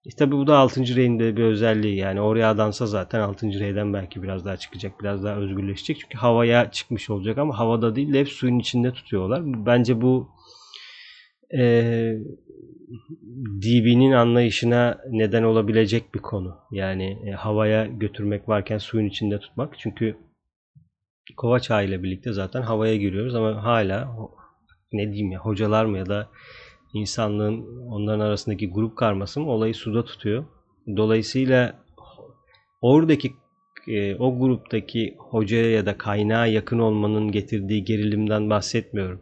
işte 0.05 0.31
bu 0.31 0.47
da 0.47 0.57
6. 0.57 0.95
reyin 0.95 1.19
de 1.19 1.37
bir 1.37 1.43
özelliği. 1.43 1.97
Yani 1.97 2.21
oraya 2.21 2.49
adansa 2.49 2.85
zaten 2.85 3.19
6. 3.19 3.47
reyden 3.47 3.93
belki 3.93 4.23
biraz 4.23 4.45
daha 4.45 4.57
çıkacak. 4.57 4.99
Biraz 5.01 5.23
daha 5.23 5.35
özgürleşecek. 5.35 5.99
Çünkü 5.99 6.17
havaya 6.17 6.71
çıkmış 6.71 7.09
olacak 7.09 7.37
ama 7.37 7.59
havada 7.59 7.95
değil 7.95 8.13
hep 8.13 8.29
suyun 8.29 8.59
içinde 8.59 8.93
tutuyorlar. 8.93 9.41
Bence 9.45 10.01
bu 10.01 10.29
e, 11.57 11.83
DB'nin 13.61 14.11
anlayışına 14.11 15.01
neden 15.09 15.43
olabilecek 15.43 16.15
bir 16.15 16.19
konu. 16.19 16.57
Yani 16.71 17.29
e, 17.29 17.31
havaya 17.31 17.85
götürmek 17.85 18.49
varken 18.49 18.77
suyun 18.77 19.05
içinde 19.05 19.39
tutmak. 19.39 19.79
Çünkü 19.79 20.17
kova 21.37 21.59
çağı 21.59 21.85
ile 21.85 22.03
birlikte 22.03 22.33
zaten 22.33 22.61
havaya 22.61 22.95
giriyoruz 22.95 23.35
ama 23.35 23.63
hala 23.63 24.15
ne 24.93 25.07
diyeyim 25.07 25.31
ya 25.31 25.39
hocalar 25.39 25.85
mı 25.85 25.97
ya 25.97 26.05
da 26.05 26.29
insanlığın 26.93 27.87
onların 27.87 28.19
arasındaki 28.19 28.69
grup 28.69 28.97
karması 28.97 29.39
mı 29.39 29.49
olayı 29.49 29.75
suda 29.75 30.05
tutuyor. 30.05 30.45
Dolayısıyla 30.97 31.83
oradaki 32.81 33.31
e, 33.87 34.15
o 34.15 34.39
gruptaki 34.39 35.15
hocaya 35.17 35.71
ya 35.71 35.85
da 35.85 35.97
kaynağa 35.97 36.45
yakın 36.45 36.79
olmanın 36.79 37.31
getirdiği 37.31 37.83
gerilimden 37.83 38.49
bahsetmiyorum. 38.49 39.21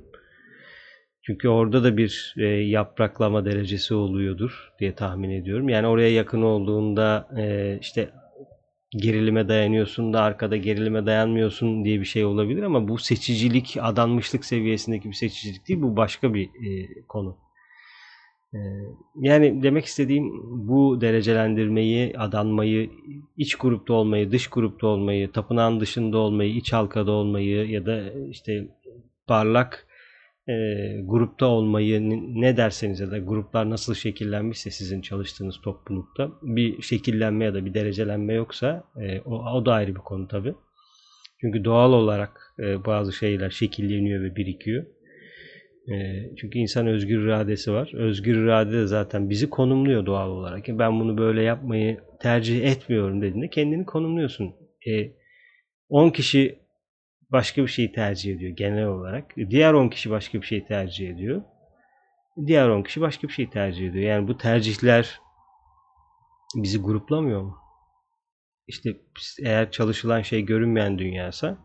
Çünkü 1.23 1.49
orada 1.49 1.83
da 1.83 1.97
bir 1.97 2.35
e, 2.37 2.45
yapraklama 2.45 3.45
derecesi 3.45 3.93
oluyordur 3.93 4.71
diye 4.79 4.95
tahmin 4.95 5.29
ediyorum. 5.29 5.69
Yani 5.69 5.87
oraya 5.87 6.11
yakın 6.11 6.41
olduğunda 6.41 7.27
e, 7.37 7.77
işte 7.81 8.09
gerilime 8.91 9.47
dayanıyorsun 9.47 10.13
da 10.13 10.21
arkada 10.21 10.57
gerilime 10.57 11.05
dayanmıyorsun 11.05 11.85
diye 11.85 11.99
bir 11.99 12.05
şey 12.05 12.25
olabilir 12.25 12.63
ama 12.63 12.87
bu 12.87 12.97
seçicilik, 12.97 13.77
adanmışlık 13.81 14.45
seviyesindeki 14.45 15.09
bir 15.09 15.13
seçicilik 15.13 15.67
değil. 15.67 15.81
Bu 15.81 15.97
başka 15.97 16.33
bir 16.33 16.49
konu. 17.07 17.37
Ee, 18.53 18.58
yani 19.22 19.63
demek 19.63 19.86
istediğim 19.86 20.31
bu 20.67 21.01
derecelendirmeyi, 21.01 22.17
adanmayı, 22.17 22.89
iç 23.38 23.55
grupta 23.55 23.93
olmayı, 23.93 24.31
dış 24.31 24.48
grupta 24.48 24.88
olmayı, 24.88 25.31
tapınağın 25.31 25.79
dışında 25.79 26.17
olmayı, 26.17 26.55
iç 26.55 26.74
halkada 26.74 27.12
olmayı 27.12 27.70
ya 27.70 27.86
da 27.86 28.13
işte 28.29 28.67
parlak 29.27 29.88
e, 30.48 30.53
grupta 31.05 31.46
olmayı 31.46 32.01
ne 32.41 32.58
derseniz 32.58 33.00
ya 33.00 33.12
da 33.12 33.17
gruplar 33.17 33.70
nasıl 33.70 33.93
şekillenmişse 33.93 34.72
sizin 34.72 35.01
çalıştığınız 35.01 35.62
toplulukta 35.62 36.31
bir 36.41 36.81
şekillenme 36.81 37.46
ya 37.46 37.53
da 37.53 37.65
bir 37.65 37.74
derecelenme 37.74 38.34
yoksa 38.34 38.84
e, 39.01 39.20
o, 39.22 39.51
o 39.51 39.65
da 39.65 39.74
ayrı 39.74 39.96
bir 39.96 40.00
konu 40.00 40.27
tabi. 40.27 40.53
Çünkü 41.41 41.65
doğal 41.65 41.93
olarak 41.93 42.53
e, 42.60 42.86
bazı 42.86 43.13
şeyler 43.13 43.50
şekilleniyor 43.50 44.24
ve 44.24 44.36
birikiyor. 44.36 44.86
Ee, 45.89 46.35
çünkü 46.38 46.59
insan 46.59 46.88
özgür 46.88 47.23
iradesi 47.23 47.73
var. 47.73 47.91
Özgür 47.93 48.43
irade 48.43 48.71
de 48.71 48.88
zaten 48.88 49.29
bizi 49.29 49.50
konumluyor 49.50 50.05
doğal 50.05 50.29
olarak. 50.29 50.65
Ben 50.67 51.00
bunu 51.00 51.17
böyle 51.17 51.43
yapmayı 51.43 52.00
tercih 52.19 52.63
etmiyorum 52.63 53.21
dediğinde 53.21 53.50
kendini 53.50 53.85
konumluyorsun. 53.85 54.55
10 55.89 56.07
e, 56.07 56.11
kişi 56.11 56.59
başka 57.31 57.61
bir 57.61 57.67
şeyi 57.67 57.91
tercih 57.91 58.35
ediyor 58.35 58.51
genel 58.51 58.85
olarak. 58.85 59.35
Diğer 59.50 59.73
10 59.73 59.89
kişi 59.89 60.09
başka 60.09 60.41
bir 60.41 60.45
şeyi 60.45 60.65
tercih 60.65 61.09
ediyor. 61.09 61.41
Diğer 62.47 62.69
10 62.69 62.83
kişi 62.83 63.01
başka 63.01 63.27
bir 63.27 63.33
şeyi 63.33 63.50
tercih 63.50 63.89
ediyor. 63.89 64.05
Yani 64.05 64.27
bu 64.27 64.38
tercihler 64.38 65.19
bizi 66.55 66.81
gruplamıyor 66.81 67.41
mu? 67.41 67.57
İşte 68.67 68.89
eğer 69.43 69.71
çalışılan 69.71 70.21
şey 70.21 70.41
görünmeyen 70.41 71.00
dünyasa 71.00 71.57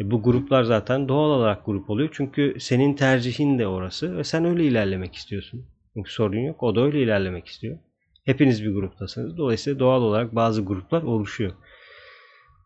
e 0.00 0.10
bu 0.10 0.22
gruplar 0.22 0.62
zaten 0.62 1.08
doğal 1.08 1.30
olarak 1.30 1.66
grup 1.66 1.90
oluyor. 1.90 2.08
Çünkü 2.12 2.56
senin 2.58 2.94
tercihin 2.94 3.58
de 3.58 3.66
orası 3.66 4.16
ve 4.16 4.24
sen 4.24 4.44
öyle 4.44 4.64
ilerlemek 4.64 5.14
istiyorsun. 5.14 5.64
Çünkü 5.94 6.12
sorun 6.12 6.38
yok. 6.38 6.62
O 6.62 6.74
da 6.74 6.80
öyle 6.80 7.02
ilerlemek 7.02 7.46
istiyor. 7.46 7.78
Hepiniz 8.24 8.64
bir 8.64 8.74
gruptasınız. 8.74 9.36
Dolayısıyla 9.36 9.78
doğal 9.78 10.02
olarak 10.02 10.34
bazı 10.34 10.64
gruplar 10.64 11.02
oluşuyor. 11.02 11.52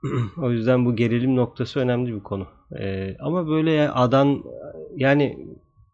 o 0.42 0.50
yüzden 0.50 0.86
bu 0.86 0.96
gerilim 0.96 1.36
noktası 1.36 1.80
önemli 1.80 2.14
bir 2.14 2.22
konu. 2.22 2.46
Ee, 2.80 3.16
ama 3.20 3.48
böyle 3.48 3.90
adan 3.90 4.44
yani 4.96 5.38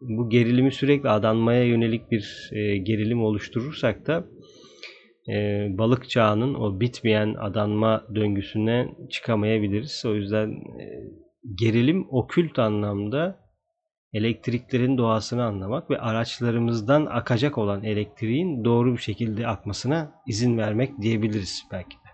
bu 0.01 0.31
gerilimi 0.31 0.73
sürekli 0.73 1.09
adanmaya 1.09 1.65
yönelik 1.65 2.11
bir 2.11 2.51
e, 2.53 2.77
gerilim 2.77 3.23
oluşturursak 3.23 4.07
da 4.07 4.25
e, 5.29 5.67
balık 5.79 6.11
çağının 6.11 6.55
o 6.55 6.81
bitmeyen 6.81 7.35
adanma 7.35 8.05
döngüsüne 8.15 8.89
çıkamayabiliriz. 9.11 10.03
O 10.07 10.15
yüzden 10.15 10.51
e, 10.51 10.85
gerilim 11.55 12.07
okült 12.11 12.59
anlamda 12.59 13.45
elektriklerin 14.13 14.99
doğasını 14.99 15.45
anlamak 15.45 15.91
ve 15.91 15.99
araçlarımızdan 15.99 17.07
akacak 17.07 17.59
olan 17.59 17.85
elektriğin 17.85 18.65
doğru 18.65 18.93
bir 18.93 19.03
şekilde 19.03 19.47
akmasına 19.47 20.23
izin 20.27 20.59
vermek 20.59 21.03
diyebiliriz 21.03 21.65
belki 21.73 21.97
de. 21.97 22.05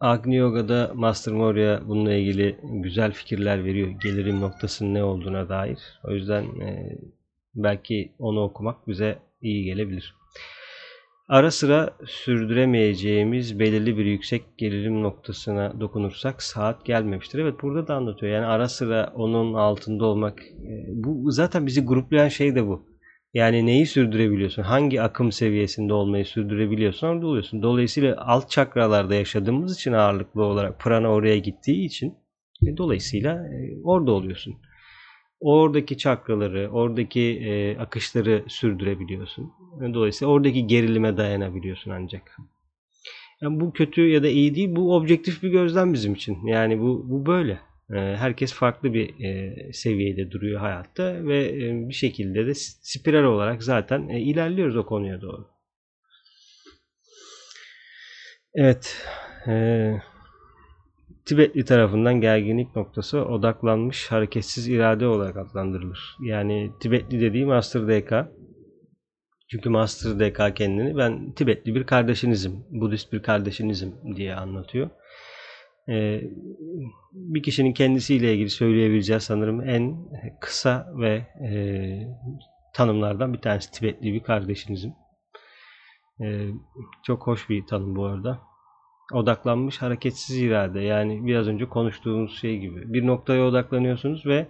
Agni 0.00 0.36
Yoga'da 0.36 0.92
Master 0.94 1.34
Moria 1.34 1.88
bununla 1.88 2.14
ilgili 2.14 2.58
güzel 2.62 3.12
fikirler 3.12 3.64
veriyor. 3.64 3.88
Gelirim 3.88 4.40
noktasının 4.40 4.94
ne 4.94 5.04
olduğuna 5.04 5.48
dair. 5.48 5.78
O 6.04 6.10
yüzden 6.10 6.44
e, 6.60 6.98
belki 7.54 8.12
onu 8.18 8.42
okumak 8.42 8.88
bize 8.88 9.18
iyi 9.40 9.64
gelebilir. 9.64 10.14
Ara 11.32 11.50
sıra 11.50 11.90
sürdüremeyeceğimiz 12.06 13.58
belirli 13.58 13.98
bir 13.98 14.04
yüksek 14.04 14.58
gerilim 14.58 15.02
noktasına 15.02 15.80
dokunursak 15.80 16.42
saat 16.42 16.86
gelmemiştir. 16.86 17.38
Evet 17.38 17.54
burada 17.62 17.88
da 17.88 17.94
anlatıyor. 17.94 18.32
Yani 18.32 18.46
ara 18.46 18.68
sıra 18.68 19.12
onun 19.14 19.54
altında 19.54 20.04
olmak 20.04 20.42
e, 20.42 20.86
bu 20.88 21.30
zaten 21.30 21.66
bizi 21.66 21.84
gruplayan 21.84 22.28
şey 22.28 22.54
de 22.54 22.66
bu. 22.66 22.86
Yani 23.34 23.66
neyi 23.66 23.86
sürdürebiliyorsun? 23.86 24.62
Hangi 24.62 25.02
akım 25.02 25.32
seviyesinde 25.32 25.92
olmayı 25.92 26.24
sürdürebiliyorsun? 26.24 27.06
Orada 27.06 27.26
oluyorsun. 27.26 27.62
Dolayısıyla 27.62 28.16
alt 28.18 28.50
çakralarda 28.50 29.14
yaşadığımız 29.14 29.76
için 29.76 29.92
ağırlıklı 29.92 30.44
olarak 30.44 30.80
prana 30.80 31.08
oraya 31.08 31.38
gittiği 31.38 31.86
için 31.86 32.14
e, 32.66 32.76
dolayısıyla 32.76 33.32
e, 33.34 33.82
orada 33.84 34.12
oluyorsun. 34.12 34.54
Oradaki 35.42 35.98
çakraları, 35.98 36.70
oradaki 36.72 37.20
e, 37.20 37.78
akışları 37.78 38.44
sürdürebiliyorsun. 38.48 39.52
Dolayısıyla 39.94 40.32
oradaki 40.32 40.66
gerilime 40.66 41.16
dayanabiliyorsun 41.16 41.90
ancak. 41.90 42.36
Yani 43.40 43.60
bu 43.60 43.72
kötü 43.72 44.08
ya 44.08 44.22
da 44.22 44.28
iyi 44.28 44.54
değil. 44.54 44.76
Bu 44.76 44.96
objektif 44.96 45.42
bir 45.42 45.50
gözlem 45.50 45.92
bizim 45.92 46.14
için. 46.14 46.46
Yani 46.46 46.80
bu, 46.80 47.04
bu 47.10 47.26
böyle. 47.26 47.60
Ee, 47.90 47.96
herkes 47.96 48.52
farklı 48.52 48.94
bir 48.94 49.24
e, 49.24 49.72
seviyede 49.72 50.30
duruyor 50.30 50.60
hayatta 50.60 51.26
ve 51.26 51.48
e, 51.48 51.88
bir 51.88 51.94
şekilde 51.94 52.46
de 52.46 52.54
spiral 52.54 53.24
olarak 53.24 53.62
zaten 53.62 54.08
e, 54.08 54.20
ilerliyoruz 54.20 54.76
o 54.76 54.86
konuya 54.86 55.20
doğru. 55.20 55.46
Evet. 58.54 59.06
Tibetli 61.24 61.64
tarafından 61.64 62.20
gerginlik 62.20 62.76
noktası 62.76 63.24
odaklanmış 63.24 64.10
hareketsiz 64.10 64.68
irade 64.68 65.06
olarak 65.06 65.36
adlandırılır. 65.36 66.16
Yani 66.20 66.72
Tibetli 66.80 67.20
dediği 67.20 67.46
Master 67.46 67.88
DK. 67.88 68.12
Çünkü 69.50 69.68
Master 69.68 70.20
DK 70.20 70.56
kendini 70.56 70.96
ben 70.96 71.32
Tibetli 71.32 71.74
bir 71.74 71.84
kardeşinizim, 71.84 72.64
Budist 72.70 73.12
bir 73.12 73.22
kardeşinizim 73.22 73.94
diye 74.16 74.34
anlatıyor. 74.34 74.90
Ee, 75.88 76.20
bir 77.12 77.42
kişinin 77.42 77.72
kendisiyle 77.72 78.34
ilgili 78.34 78.50
söyleyebileceği 78.50 79.20
sanırım 79.20 79.68
en 79.68 79.96
kısa 80.40 80.86
ve 81.00 81.14
e, 81.48 81.58
tanımlardan 82.74 83.32
bir 83.32 83.38
tanesi 83.38 83.70
Tibetli 83.70 84.12
bir 84.12 84.22
kardeşinizim. 84.22 84.92
Ee, 86.20 86.48
çok 87.06 87.26
hoş 87.26 87.50
bir 87.50 87.66
tanım 87.66 87.96
bu 87.96 88.04
arada. 88.04 88.51
Odaklanmış 89.12 89.82
hareketsiz 89.82 90.36
irade 90.42 90.80
yani 90.80 91.26
biraz 91.26 91.48
önce 91.48 91.68
konuştuğumuz 91.68 92.38
şey 92.40 92.58
gibi. 92.58 92.92
Bir 92.92 93.06
noktaya 93.06 93.44
odaklanıyorsunuz 93.44 94.26
ve 94.26 94.46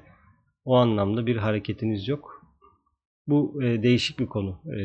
o 0.64 0.76
anlamda 0.76 1.26
bir 1.26 1.36
hareketiniz 1.36 2.08
yok. 2.08 2.42
Bu 3.26 3.62
e, 3.62 3.82
değişik 3.82 4.18
bir 4.18 4.26
konu. 4.26 4.60
E, 4.76 4.78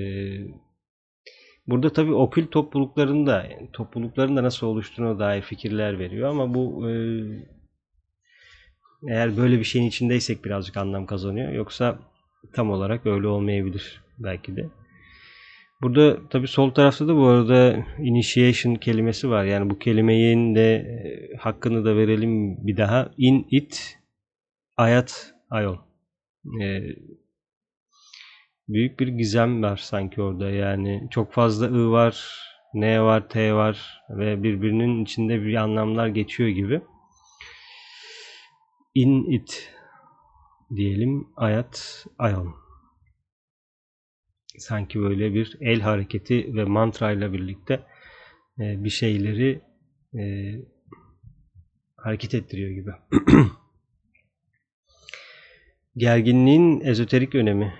Burada 1.68 1.94
tabii 1.94 2.14
okül 2.14 2.48
toplulukların 2.48 3.28
da 3.28 3.44
yani 3.44 3.70
toplulukların 3.74 4.36
nasıl 4.36 4.68
oluştuğuna 4.68 5.20
dair 5.20 5.42
fikirler 5.42 6.00
veriyor 6.00 6.30
ama 6.30 6.54
bu 6.54 6.90
e, 6.90 6.94
eğer 9.10 9.38
böyle 9.38 9.60
bir 9.60 9.64
şeyin 9.64 9.86
içindeysek 9.88 10.46
birazcık 10.46 10.78
anlam 10.78 11.06
kazanıyor. 11.06 11.52
Yoksa 11.52 12.00
tam 12.54 12.72
olarak 12.72 13.06
öyle 13.06 13.28
olmayabilir 13.28 14.02
belki 14.20 14.56
de. 14.56 14.70
Burada 15.82 16.30
tabii 16.30 16.48
sol 16.48 16.72
tarafta 16.72 17.08
da 17.08 17.16
bu 17.16 17.26
arada 17.26 17.86
initiation 18.00 18.76
kelimesi 18.76 19.30
var. 19.30 19.44
Yani 19.44 19.70
bu 19.70 19.80
kelimenin 19.80 20.56
de 20.56 20.76
e, 20.76 21.38
hakkını 21.38 21.86
da 21.86 21.96
verelim 21.96 22.58
bir 22.68 22.78
daha. 22.78 23.12
In 23.18 23.48
it 23.52 24.00
ayat 24.78 25.34
ayon. 25.50 25.80
E, 26.62 26.82
büyük 28.68 29.00
bir 29.00 29.08
gizem 29.08 29.64
var 29.64 29.78
sanki 29.78 30.22
orada. 30.22 30.50
Yani 30.50 31.08
çok 31.12 31.34
fazla 31.34 31.66
ı 31.66 31.92
var, 31.92 32.44
n 32.74 33.02
var, 33.02 33.30
t 33.30 33.54
var 33.54 34.02
ve 34.10 34.44
birbirinin 34.44 35.04
içinde 35.04 35.42
bir 35.42 35.56
anlamlar 35.56 36.08
geçiyor 36.08 36.50
gibi. 36.50 36.82
In 38.96 39.32
it 39.32 39.74
diyelim 40.76 41.28
ayat 41.36 42.06
ayon. 42.20 42.67
Sanki 44.58 45.00
böyle 45.00 45.34
bir 45.34 45.58
el 45.62 45.82
hareketi 45.82 46.56
ve 46.56 46.64
mantra 46.64 47.12
ile 47.12 47.34
birlikte 47.34 47.74
e, 48.60 48.84
bir 48.84 48.90
şeyleri 48.90 49.62
e, 50.20 50.54
hareket 51.96 52.34
ettiriyor 52.34 52.70
gibi. 52.70 52.92
Gerginliğin 55.96 56.82
ezoterik 56.82 57.36
önemi 57.36 57.74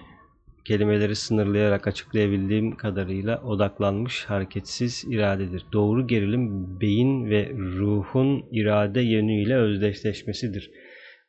kelimeleri 0.68 1.16
sınırlayarak 1.16 1.88
açıklayabildiğim 1.88 2.78
kadarıyla 2.78 3.42
odaklanmış 3.44 4.26
hareketsiz 4.26 5.06
iradedir. 5.10 5.66
Doğru 5.74 6.08
gerilim 6.08 6.80
beyin 6.82 7.30
ve 7.30 7.50
ruhun 7.58 8.46
irade 8.52 9.02
yönüyle 9.02 9.56
özdeşleşmesidir. 9.56 10.72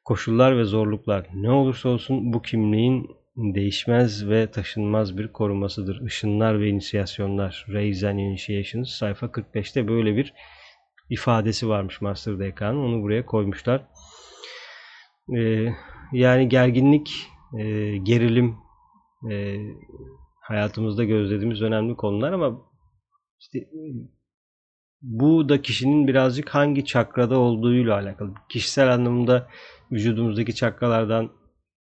Koşullar 0.04 0.58
ve 0.58 0.64
zorluklar 0.64 1.26
ne 1.34 1.50
olursa 1.50 1.88
olsun 1.88 2.32
bu 2.32 2.42
kimliğin 2.42 3.10
değişmez 3.38 4.28
ve 4.28 4.50
taşınmaz 4.50 5.18
bir 5.18 5.28
korumasıdır. 5.28 6.06
Işınlar 6.06 6.60
ve 6.60 6.68
inisiyasyonlar, 6.68 7.66
Rays 7.68 8.04
and 8.04 8.18
Initiations 8.18 8.90
sayfa 8.90 9.26
45'te 9.26 9.88
böyle 9.88 10.16
bir 10.16 10.34
ifadesi 11.10 11.68
varmış 11.68 12.00
Master 12.00 12.38
DK'nın. 12.38 12.84
Onu 12.84 13.02
buraya 13.02 13.26
koymuşlar. 13.26 13.86
Ee, 15.36 15.68
yani 16.12 16.48
gerginlik, 16.48 17.10
e, 17.58 17.96
gerilim, 17.96 18.56
e, 19.30 19.56
hayatımızda 20.40 21.04
gözlediğimiz 21.04 21.62
önemli 21.62 21.96
konular 21.96 22.32
ama 22.32 22.62
işte 23.40 23.58
bu 25.02 25.48
da 25.48 25.62
kişinin 25.62 26.08
birazcık 26.08 26.48
hangi 26.48 26.84
çakrada 26.84 27.38
olduğuyla 27.38 27.94
alakalı. 27.94 28.34
Kişisel 28.48 28.94
anlamda 28.94 29.48
vücudumuzdaki 29.92 30.54
çakralardan 30.54 31.37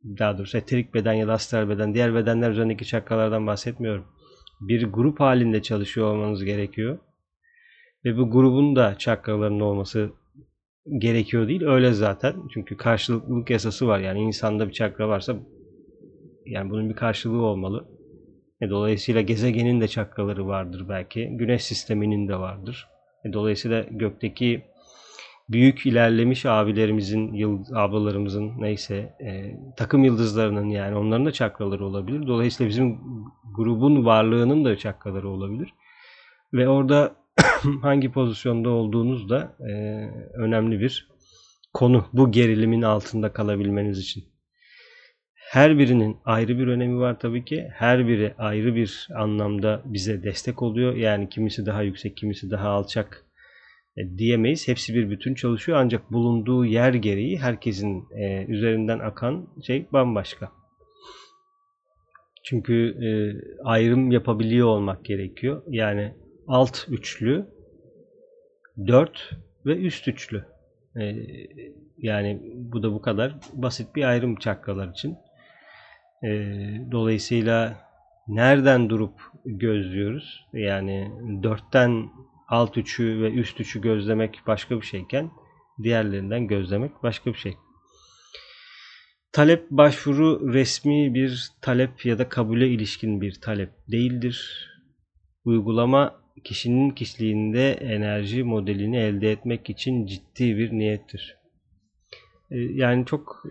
daha 0.04 0.38
doğrusu 0.38 0.58
eterik 0.58 0.94
beden 0.94 1.12
ya 1.12 1.28
da 1.28 1.32
astral 1.32 1.68
beden, 1.68 1.94
diğer 1.94 2.14
bedenler 2.14 2.50
üzerindeki 2.50 2.84
çakralardan 2.84 3.46
bahsetmiyorum. 3.46 4.04
Bir 4.60 4.86
grup 4.86 5.20
halinde 5.20 5.62
çalışıyor 5.62 6.06
olmanız 6.06 6.44
gerekiyor. 6.44 6.98
Ve 8.04 8.16
bu 8.16 8.30
grubun 8.30 8.76
da 8.76 8.98
çakralarının 8.98 9.60
olması 9.60 10.10
gerekiyor 10.98 11.48
değil. 11.48 11.62
Öyle 11.62 11.92
zaten. 11.92 12.34
Çünkü 12.54 12.76
karşılıklılık 12.76 13.50
yasası 13.50 13.86
var. 13.86 13.98
Yani 13.98 14.20
insanda 14.20 14.68
bir 14.68 14.72
çakra 14.72 15.08
varsa 15.08 15.36
yani 16.46 16.70
bunun 16.70 16.90
bir 16.90 16.94
karşılığı 16.94 17.42
olmalı. 17.42 17.88
E, 18.60 18.70
dolayısıyla 18.70 19.20
gezegenin 19.20 19.80
de 19.80 19.88
çakraları 19.88 20.46
vardır 20.46 20.86
belki. 20.88 21.28
Güneş 21.32 21.64
sisteminin 21.64 22.28
de 22.28 22.36
vardır. 22.36 22.88
E, 23.24 23.32
dolayısıyla 23.32 23.86
gökteki 23.90 24.62
büyük 25.48 25.86
ilerlemiş 25.86 26.46
abilerimizin, 26.46 27.32
yıldız, 27.32 27.72
ablalarımızın 27.72 28.52
neyse 28.60 29.16
e, 29.20 29.56
takım 29.76 30.04
yıldızlarının 30.04 30.68
yani 30.68 30.96
onların 30.96 31.26
da 31.26 31.32
çakraları 31.32 31.86
olabilir. 31.86 32.26
Dolayısıyla 32.26 32.70
bizim 32.70 33.00
grubun 33.56 34.04
varlığının 34.04 34.64
da 34.64 34.76
çakraları 34.78 35.28
olabilir. 35.28 35.74
Ve 36.52 36.68
orada 36.68 37.16
hangi 37.82 38.12
pozisyonda 38.12 38.70
olduğunuz 38.70 39.30
da 39.30 39.56
e, 39.60 39.72
önemli 40.34 40.80
bir 40.80 41.08
konu. 41.74 42.06
Bu 42.12 42.32
gerilimin 42.32 42.82
altında 42.82 43.32
kalabilmeniz 43.32 43.98
için. 43.98 44.24
Her 45.34 45.78
birinin 45.78 46.16
ayrı 46.24 46.58
bir 46.58 46.66
önemi 46.66 46.98
var 46.98 47.18
tabii 47.18 47.44
ki. 47.44 47.68
Her 47.72 48.08
biri 48.08 48.34
ayrı 48.38 48.74
bir 48.74 49.08
anlamda 49.16 49.82
bize 49.84 50.22
destek 50.22 50.62
oluyor. 50.62 50.94
Yani 50.94 51.28
kimisi 51.28 51.66
daha 51.66 51.82
yüksek, 51.82 52.16
kimisi 52.16 52.50
daha 52.50 52.68
alçak 52.68 53.26
diyemeyiz. 53.96 54.68
Hepsi 54.68 54.94
bir 54.94 55.10
bütün 55.10 55.34
çalışıyor 55.34 55.78
ancak 55.78 56.12
bulunduğu 56.12 56.64
yer 56.64 56.94
gereği 56.94 57.38
herkesin 57.38 58.04
e, 58.10 58.44
üzerinden 58.44 58.98
akan 58.98 59.46
şey 59.66 59.86
bambaşka. 59.92 60.52
Çünkü 62.44 62.74
e, 63.04 63.08
ayrım 63.64 64.10
yapabiliyor 64.10 64.68
olmak 64.68 65.04
gerekiyor. 65.04 65.62
Yani 65.68 66.14
alt 66.48 66.86
üçlü, 66.88 67.46
dört 68.86 69.30
ve 69.66 69.76
üst 69.76 70.08
üçlü. 70.08 70.44
E, 71.00 71.16
yani 71.98 72.42
bu 72.54 72.82
da 72.82 72.92
bu 72.92 73.02
kadar 73.02 73.36
basit 73.52 73.96
bir 73.96 74.04
ayrım 74.04 74.36
çakralar 74.36 74.88
için. 74.88 75.16
E, 76.24 76.28
dolayısıyla 76.92 77.76
nereden 78.28 78.90
durup 78.90 79.20
gözlüyoruz? 79.44 80.46
Yani 80.52 81.10
dörtten 81.42 82.10
alt 82.48 82.78
üçü 82.78 83.22
ve 83.22 83.32
üst 83.32 83.60
üçü 83.60 83.80
gözlemek 83.80 84.40
başka 84.46 84.80
bir 84.80 84.86
şeyken 84.86 85.30
diğerlerinden 85.82 86.46
gözlemek 86.46 87.02
başka 87.02 87.32
bir 87.32 87.38
şey. 87.38 87.56
Talep 89.32 89.70
başvuru 89.70 90.52
resmi 90.52 91.14
bir 91.14 91.50
talep 91.60 92.06
ya 92.06 92.18
da 92.18 92.28
kabule 92.28 92.68
ilişkin 92.68 93.20
bir 93.20 93.40
talep 93.40 93.70
değildir. 93.88 94.68
Uygulama 95.44 96.20
kişinin 96.44 96.90
kişiliğinde 96.90 97.72
enerji 97.72 98.44
modelini 98.44 98.96
elde 98.96 99.32
etmek 99.32 99.70
için 99.70 100.06
ciddi 100.06 100.58
bir 100.58 100.72
niyettir. 100.72 101.36
E, 102.50 102.58
yani 102.58 103.06
çok 103.06 103.44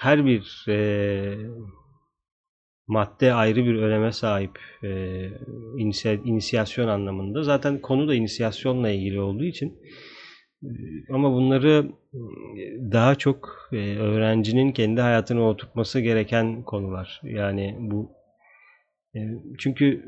her 0.00 0.26
bir 0.26 0.64
e, 0.68 1.36
madde 2.92 3.34
ayrı 3.34 3.64
bir 3.64 3.74
öneme 3.74 4.12
sahip 4.12 4.58
e, 4.82 5.28
inisiyasyon 6.24 6.88
anlamında. 6.88 7.42
Zaten 7.42 7.80
konu 7.80 8.08
da 8.08 8.14
inisiyasyonla 8.14 8.90
ilgili 8.90 9.20
olduğu 9.20 9.44
için 9.44 9.78
e, 10.62 10.70
ama 11.12 11.32
bunları 11.32 11.92
daha 12.92 13.14
çok 13.14 13.68
e, 13.72 13.76
öğrencinin 13.96 14.72
kendi 14.72 15.00
hayatına 15.00 15.42
oturtması 15.42 16.00
gereken 16.00 16.62
konular. 16.62 17.20
Yani 17.24 17.76
bu 17.80 18.12
e, 19.14 19.20
çünkü 19.58 20.04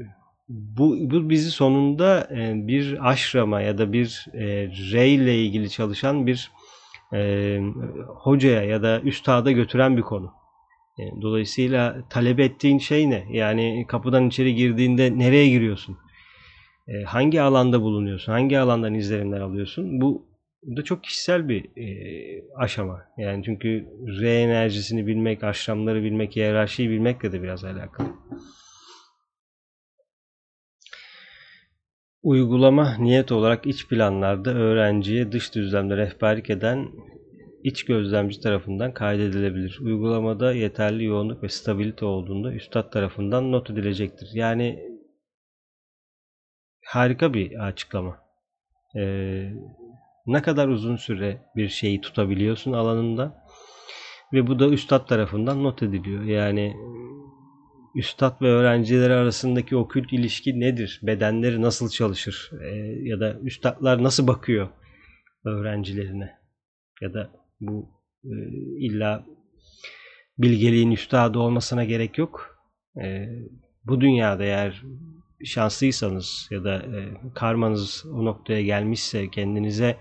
bu, 0.48 0.96
bu 1.00 1.30
bizi 1.30 1.50
sonunda 1.50 2.28
e, 2.30 2.66
bir 2.66 3.08
aşrama 3.10 3.60
ya 3.60 3.78
da 3.78 3.92
bir 3.92 4.26
e, 4.34 4.44
rey 4.92 5.14
ile 5.14 5.38
ilgili 5.38 5.70
çalışan 5.70 6.26
bir 6.26 6.50
e, 7.12 7.60
hocaya 8.08 8.62
ya 8.62 8.82
da 8.82 9.00
üstada 9.00 9.52
götüren 9.52 9.96
bir 9.96 10.02
konu. 10.02 10.43
E, 10.98 11.02
dolayısıyla 11.22 12.08
talep 12.10 12.40
ettiğin 12.40 12.78
şey 12.78 13.10
ne? 13.10 13.26
Yani 13.30 13.84
kapıdan 13.88 14.28
içeri 14.28 14.54
girdiğinde 14.54 15.18
nereye 15.18 15.48
giriyorsun? 15.48 15.98
E, 16.88 17.02
hangi 17.02 17.40
alanda 17.40 17.82
bulunuyorsun? 17.82 18.32
Hangi 18.32 18.58
alandan 18.58 18.94
izlenimler 18.94 19.40
alıyorsun? 19.40 20.00
Bu 20.00 20.26
da 20.76 20.84
çok 20.84 21.04
kişisel 21.04 21.48
bir 21.48 21.64
e, 21.64 21.86
aşama. 22.56 23.02
Yani 23.18 23.44
çünkü 23.44 23.86
R 24.20 24.42
enerjisini 24.42 25.06
bilmek, 25.06 25.44
aşramları 25.44 26.02
bilmek, 26.02 26.36
hiyerarşiyi 26.36 26.90
bilmekle 26.90 27.32
de 27.32 27.42
biraz 27.42 27.64
alakalı. 27.64 28.08
Uygulama 32.22 32.96
niyet 32.98 33.32
olarak 33.32 33.66
iç 33.66 33.88
planlarda 33.88 34.54
öğrenciye 34.54 35.32
dış 35.32 35.54
düzlemde 35.54 35.96
rehberlik 35.96 36.50
eden 36.50 36.88
iç 37.64 37.84
gözlemci 37.84 38.40
tarafından 38.40 38.94
kaydedilebilir. 38.94 39.78
Uygulamada 39.82 40.52
yeterli 40.52 41.04
yoğunluk 41.04 41.42
ve 41.42 41.48
stabilite 41.48 42.04
olduğunda 42.04 42.52
üstad 42.52 42.90
tarafından 42.90 43.52
not 43.52 43.70
edilecektir. 43.70 44.30
Yani 44.34 44.88
harika 46.86 47.34
bir 47.34 47.66
açıklama. 47.66 48.18
Ee, 48.96 49.52
ne 50.26 50.42
kadar 50.42 50.68
uzun 50.68 50.96
süre 50.96 51.42
bir 51.56 51.68
şeyi 51.68 52.00
tutabiliyorsun 52.00 52.72
alanında 52.72 53.44
ve 54.32 54.46
bu 54.46 54.58
da 54.58 54.68
üstad 54.68 55.06
tarafından 55.06 55.62
not 55.64 55.82
ediliyor. 55.82 56.22
Yani 56.22 56.76
üstad 57.94 58.40
ve 58.42 58.48
öğrencileri 58.48 59.12
arasındaki 59.12 59.76
okült 59.76 60.12
ilişki 60.12 60.60
nedir? 60.60 61.00
Bedenleri 61.02 61.62
nasıl 61.62 61.88
çalışır? 61.88 62.50
Ee, 62.62 62.76
ya 63.02 63.20
da 63.20 63.40
üstadlar 63.40 64.02
nasıl 64.02 64.26
bakıyor 64.26 64.68
öğrencilerine? 65.44 66.38
Ya 67.00 67.14
da 67.14 67.43
bu 67.66 67.88
e, 68.24 68.34
illa 68.78 69.26
bilgeliğin 70.38 70.90
üstadı 70.90 71.38
olmasına 71.38 71.84
gerek 71.84 72.18
yok. 72.18 72.58
E, 73.02 73.28
bu 73.84 74.00
dünyada 74.00 74.44
eğer 74.44 74.82
şanslıysanız 75.44 76.48
ya 76.50 76.64
da 76.64 76.76
e, 76.76 77.00
karmanız 77.34 78.04
o 78.12 78.24
noktaya 78.24 78.62
gelmişse 78.62 79.30
kendinize 79.30 79.96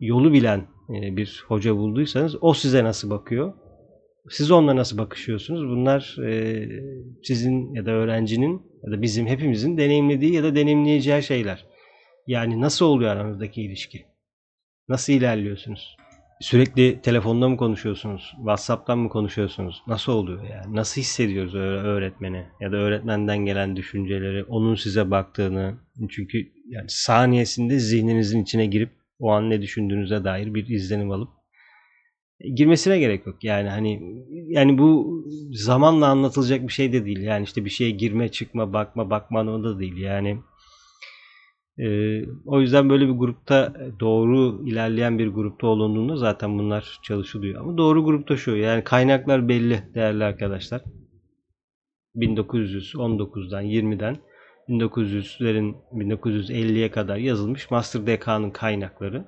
yolu 0.00 0.32
bilen 0.32 0.66
e, 0.90 1.16
bir 1.16 1.44
hoca 1.48 1.76
bulduysanız 1.76 2.36
o 2.40 2.54
size 2.54 2.84
nasıl 2.84 3.10
bakıyor? 3.10 3.54
Siz 4.30 4.50
onunla 4.50 4.76
nasıl 4.76 4.98
bakışıyorsunuz? 4.98 5.68
Bunlar 5.68 6.16
e, 6.26 6.68
sizin 7.22 7.74
ya 7.74 7.86
da 7.86 7.90
öğrencinin 7.90 8.62
ya 8.86 8.92
da 8.92 9.02
bizim 9.02 9.26
hepimizin 9.26 9.78
deneyimlediği 9.78 10.34
ya 10.34 10.42
da 10.42 10.54
deneyimleyeceği 10.54 11.22
şeyler. 11.22 11.66
Yani 12.26 12.60
nasıl 12.60 12.86
oluyor 12.86 13.10
aranızdaki 13.10 13.62
ilişki? 13.62 14.06
Nasıl 14.88 15.12
ilerliyorsunuz? 15.12 15.96
Sürekli 16.40 17.00
telefonda 17.02 17.48
mı 17.48 17.56
konuşuyorsunuz? 17.56 18.32
WhatsApp'tan 18.36 18.98
mı 18.98 19.08
konuşuyorsunuz? 19.08 19.82
Nasıl 19.86 20.12
oluyor 20.12 20.42
yani? 20.42 20.76
Nasıl 20.76 21.00
hissediyoruz 21.00 21.54
öğretmeni 21.54 22.46
ya 22.60 22.72
da 22.72 22.76
öğretmenden 22.76 23.38
gelen 23.38 23.76
düşünceleri, 23.76 24.44
onun 24.44 24.74
size 24.74 25.10
baktığını? 25.10 25.74
Çünkü 26.10 26.38
yani 26.68 26.86
saniyesinde 26.88 27.78
zihninizin 27.78 28.42
içine 28.42 28.66
girip 28.66 28.90
o 29.18 29.30
an 29.30 29.50
ne 29.50 29.62
düşündüğünüze 29.62 30.24
dair 30.24 30.54
bir 30.54 30.68
izlenim 30.68 31.10
alıp 31.10 31.28
girmesine 32.54 32.98
gerek 32.98 33.26
yok. 33.26 33.44
Yani 33.44 33.68
hani 33.68 34.02
yani 34.48 34.78
bu 34.78 35.22
zamanla 35.52 36.06
anlatılacak 36.06 36.62
bir 36.62 36.72
şey 36.72 36.92
de 36.92 37.04
değil. 37.04 37.20
Yani 37.20 37.44
işte 37.44 37.64
bir 37.64 37.70
şeye 37.70 37.90
girme, 37.90 38.28
çıkma, 38.28 38.72
bakma, 38.72 39.10
bakma 39.10 39.46
da 39.46 39.78
değil. 39.78 39.96
Yani 39.96 40.38
ee, 41.78 42.24
o 42.46 42.60
yüzden 42.60 42.90
böyle 42.90 43.08
bir 43.08 43.12
grupta 43.12 43.72
doğru 44.00 44.62
ilerleyen 44.66 45.18
bir 45.18 45.28
grupta 45.28 45.66
olunduğunda 45.66 46.16
zaten 46.16 46.58
bunlar 46.58 46.98
çalışılıyor. 47.02 47.60
Ama 47.60 47.78
doğru 47.78 48.04
grupta 48.04 48.36
şu 48.36 48.56
yani 48.56 48.84
kaynaklar 48.84 49.48
belli 49.48 49.82
değerli 49.94 50.24
arkadaşlar. 50.24 50.82
1919'dan 52.16 53.64
20'den 53.64 54.16
1900'lerin 54.68 55.76
1950'ye 55.92 56.90
kadar 56.90 57.16
yazılmış 57.16 57.70
Master 57.70 58.06
DK'nın 58.06 58.50
kaynakları. 58.50 59.24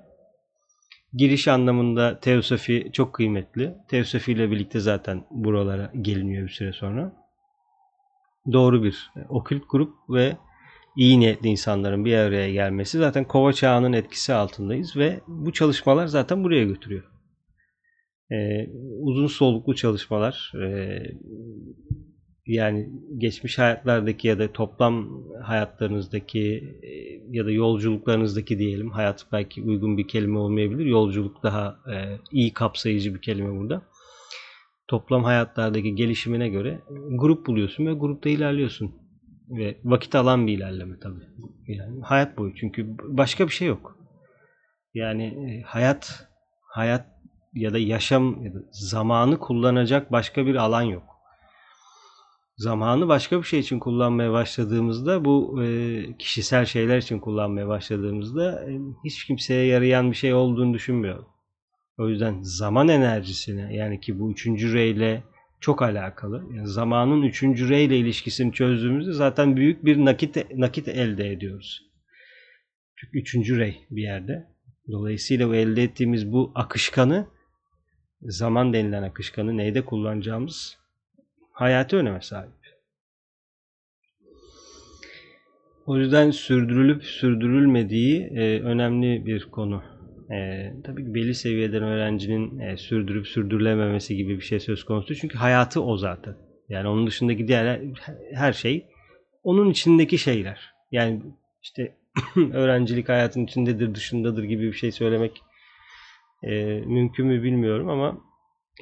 Giriş 1.12 1.48
anlamında 1.48 2.20
Teosofi 2.20 2.90
çok 2.92 3.12
kıymetli. 3.12 3.74
Teosofi 3.88 4.32
ile 4.32 4.50
birlikte 4.50 4.80
zaten 4.80 5.24
buralara 5.30 5.92
geliniyor 6.00 6.44
bir 6.44 6.52
süre 6.52 6.72
sonra. 6.72 7.12
Doğru 8.52 8.82
bir 8.82 9.10
okült 9.28 9.62
grup 9.68 9.94
ve 10.08 10.36
iyi 10.96 11.20
niyetli 11.20 11.48
insanların 11.48 12.04
bir 12.04 12.16
araya 12.16 12.52
gelmesi 12.52 12.98
zaten 12.98 13.24
kova 13.24 13.52
çağının 13.52 13.92
etkisi 13.92 14.32
altındayız 14.32 14.96
ve 14.96 15.20
bu 15.28 15.52
çalışmalar 15.52 16.06
zaten 16.06 16.44
buraya 16.44 16.64
götürüyor. 16.64 17.04
Ee, 18.32 18.66
uzun 19.00 19.26
soluklu 19.26 19.74
çalışmalar 19.74 20.52
e, 20.62 21.02
yani 22.46 22.90
geçmiş 23.18 23.58
hayatlardaki 23.58 24.28
ya 24.28 24.38
da 24.38 24.52
toplam 24.52 25.24
hayatlarınızdaki 25.42 26.78
e, 26.82 26.90
ya 27.30 27.46
da 27.46 27.50
yolculuklarınızdaki 27.50 28.58
diyelim 28.58 28.90
hayat 28.90 29.26
belki 29.32 29.62
uygun 29.62 29.98
bir 29.98 30.08
kelime 30.08 30.38
olmayabilir 30.38 30.84
yolculuk 30.86 31.42
daha 31.42 31.80
e, 31.92 32.18
iyi 32.32 32.52
kapsayıcı 32.52 33.14
bir 33.14 33.22
kelime 33.22 33.60
burada 33.60 33.82
toplam 34.88 35.24
hayatlardaki 35.24 35.94
gelişimine 35.94 36.48
göre 36.48 36.80
grup 37.10 37.46
buluyorsun 37.46 37.86
ve 37.86 37.92
grupta 37.92 38.28
ilerliyorsun 38.28 38.92
ve 39.50 39.76
vakit 39.84 40.14
alan 40.14 40.46
bir 40.46 40.58
ilerleme 40.58 40.98
tabii. 41.00 41.24
Yani 41.66 42.00
hayat 42.02 42.38
boyu 42.38 42.54
çünkü 42.54 42.86
başka 43.02 43.46
bir 43.46 43.52
şey 43.52 43.68
yok. 43.68 43.96
Yani 44.94 45.24
e, 45.24 45.62
hayat 45.62 46.28
hayat 46.62 47.06
ya 47.54 47.72
da 47.72 47.78
yaşam 47.78 48.44
ya 48.44 48.54
da 48.54 48.58
zamanı 48.70 49.38
kullanacak 49.38 50.12
başka 50.12 50.46
bir 50.46 50.54
alan 50.54 50.82
yok. 50.82 51.02
Zamanı 52.56 53.08
başka 53.08 53.38
bir 53.38 53.44
şey 53.44 53.60
için 53.60 53.78
kullanmaya 53.78 54.32
başladığımızda 54.32 55.24
bu 55.24 55.62
e, 55.64 56.16
kişisel 56.18 56.64
şeyler 56.64 56.98
için 56.98 57.18
kullanmaya 57.18 57.68
başladığımızda 57.68 58.70
e, 58.70 58.80
hiç 59.04 59.24
kimseye 59.24 59.66
yarayan 59.66 60.10
bir 60.10 60.16
şey 60.16 60.34
olduğunu 60.34 60.74
düşünmüyorum. 60.74 61.26
O 61.98 62.08
yüzden 62.08 62.38
zaman 62.42 62.88
enerjisine 62.88 63.76
yani 63.76 64.00
ki 64.00 64.20
bu 64.20 64.32
üçüncü 64.32 64.74
reyle 64.74 65.22
çok 65.60 65.82
alakalı. 65.82 66.44
Yani 66.54 66.68
zamanın 66.68 67.22
üçüncü 67.22 67.68
rey 67.68 67.84
ile 67.84 67.98
ilişkisini 67.98 68.52
çözdüğümüzde 68.52 69.12
zaten 69.12 69.56
büyük 69.56 69.84
bir 69.84 70.04
nakit 70.04 70.56
nakit 70.56 70.88
elde 70.88 71.32
ediyoruz. 71.32 71.90
Çünkü 72.96 73.18
üçüncü 73.18 73.58
rey 73.58 73.86
bir 73.90 74.02
yerde. 74.02 74.46
Dolayısıyla 74.90 75.48
bu 75.48 75.54
elde 75.54 75.82
ettiğimiz 75.82 76.32
bu 76.32 76.52
akışkanı 76.54 77.26
zaman 78.22 78.72
denilen 78.72 79.02
akışkanı 79.02 79.56
neyde 79.56 79.84
kullanacağımız 79.84 80.78
hayati 81.52 81.96
öneme 81.96 82.20
sahip. 82.20 82.60
O 85.86 85.98
yüzden 85.98 86.30
sürdürülüp 86.30 87.04
sürdürülmediği 87.04 88.22
e, 88.22 88.60
önemli 88.60 89.26
bir 89.26 89.44
konu. 89.44 89.99
E, 90.32 90.72
tabii 90.84 91.04
ki 91.04 91.14
belli 91.14 91.34
seviyeden 91.34 91.82
öğrencinin 91.82 92.58
e, 92.58 92.76
sürdürüp 92.76 93.26
sürdürülememesi 93.26 94.16
gibi 94.16 94.36
bir 94.36 94.44
şey 94.44 94.60
söz 94.60 94.84
konusu. 94.84 95.14
Çünkü 95.14 95.38
hayatı 95.38 95.82
o 95.82 95.96
zaten. 95.96 96.34
Yani 96.68 96.88
onun 96.88 97.06
dışındaki 97.06 97.48
diğer 97.48 97.80
her 98.34 98.52
şey 98.52 98.86
onun 99.42 99.70
içindeki 99.70 100.18
şeyler. 100.18 100.74
Yani 100.92 101.22
işte 101.62 101.96
öğrencilik 102.52 103.08
hayatın 103.08 103.44
içindedir, 103.44 103.94
dışındadır 103.94 104.44
gibi 104.44 104.62
bir 104.62 104.72
şey 104.72 104.92
söylemek 104.92 105.42
e, 106.42 106.64
mümkün 106.86 107.26
mü 107.26 107.42
bilmiyorum 107.42 107.88
ama 107.88 108.20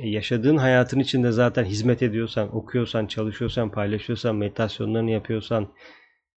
e, 0.01 0.09
yaşadığın 0.09 0.57
hayatın 0.57 1.01
içinde 1.01 1.33
zaten 1.33 1.65
hizmet 1.65 2.03
ediyorsan, 2.03 2.57
okuyorsan, 2.57 3.07
çalışıyorsan, 3.07 3.71
paylaşıyorsan, 3.71 4.37
meditasyonlarını 4.37 5.11
yapıyorsan, 5.11 5.69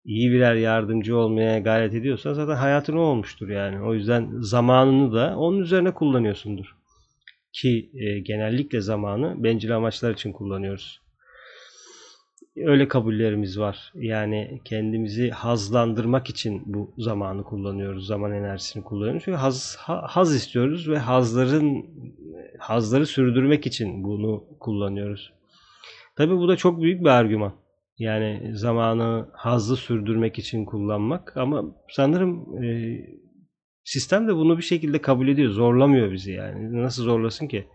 iyi 0.06 0.32
birer 0.32 0.56
yardımcı 0.56 1.18
olmaya 1.18 1.60
gayret 1.60 1.94
ediyorsan 1.94 2.34
zaten 2.34 2.56
hayatın 2.56 2.98
o 2.98 3.02
olmuştur 3.02 3.50
yani. 3.50 3.82
O 3.82 3.94
yüzden 3.94 4.30
zamanını 4.40 5.14
da 5.14 5.38
onun 5.38 5.60
üzerine 5.60 5.94
kullanıyorsundur. 5.94 6.76
Ki 7.54 7.92
e, 7.94 8.20
genellikle 8.20 8.82
zamanı 8.82 9.44
bencil 9.44 9.76
amaçlar 9.76 10.12
için 10.12 10.32
kullanıyoruz. 10.32 11.02
Öyle 12.58 12.88
kabullerimiz 12.88 13.60
var. 13.60 13.92
Yani 13.96 14.62
kendimizi 14.66 15.30
hazlandırmak 15.30 16.30
için 16.30 16.64
bu 16.66 16.94
zamanı 16.98 17.44
kullanıyoruz. 17.44 18.08
Zaman 18.08 18.32
enerjisini 18.32 18.84
kullanıyoruz. 18.84 19.24
Çünkü 19.26 19.38
haz, 19.38 19.78
haz 19.86 20.36
istiyoruz 20.36 20.90
ve 20.90 20.98
hazların 20.98 21.86
hazları 22.60 23.06
sürdürmek 23.06 23.68
için 23.68 24.04
bunu 24.04 24.44
kullanıyoruz. 24.60 25.34
Tabii 26.16 26.38
bu 26.38 26.48
da 26.48 26.56
çok 26.56 26.82
büyük 26.82 27.02
bir 27.02 27.10
argüman. 27.10 27.54
Yani 27.98 28.52
zamanı 28.58 29.30
hızlı 29.34 29.78
sürdürmek 29.78 30.40
için 30.40 30.66
kullanmak 30.66 31.38
ama 31.38 31.64
sanırım 31.90 32.64
e, 32.64 32.98
sistem 33.84 34.28
de 34.28 34.36
bunu 34.36 34.58
bir 34.58 34.64
şekilde 34.64 35.02
kabul 35.02 35.28
ediyor. 35.28 35.52
Zorlamıyor 35.52 36.12
bizi 36.12 36.32
yani. 36.32 36.84
Nasıl 36.84 37.04
zorlasın 37.04 37.48
ki? 37.48 37.68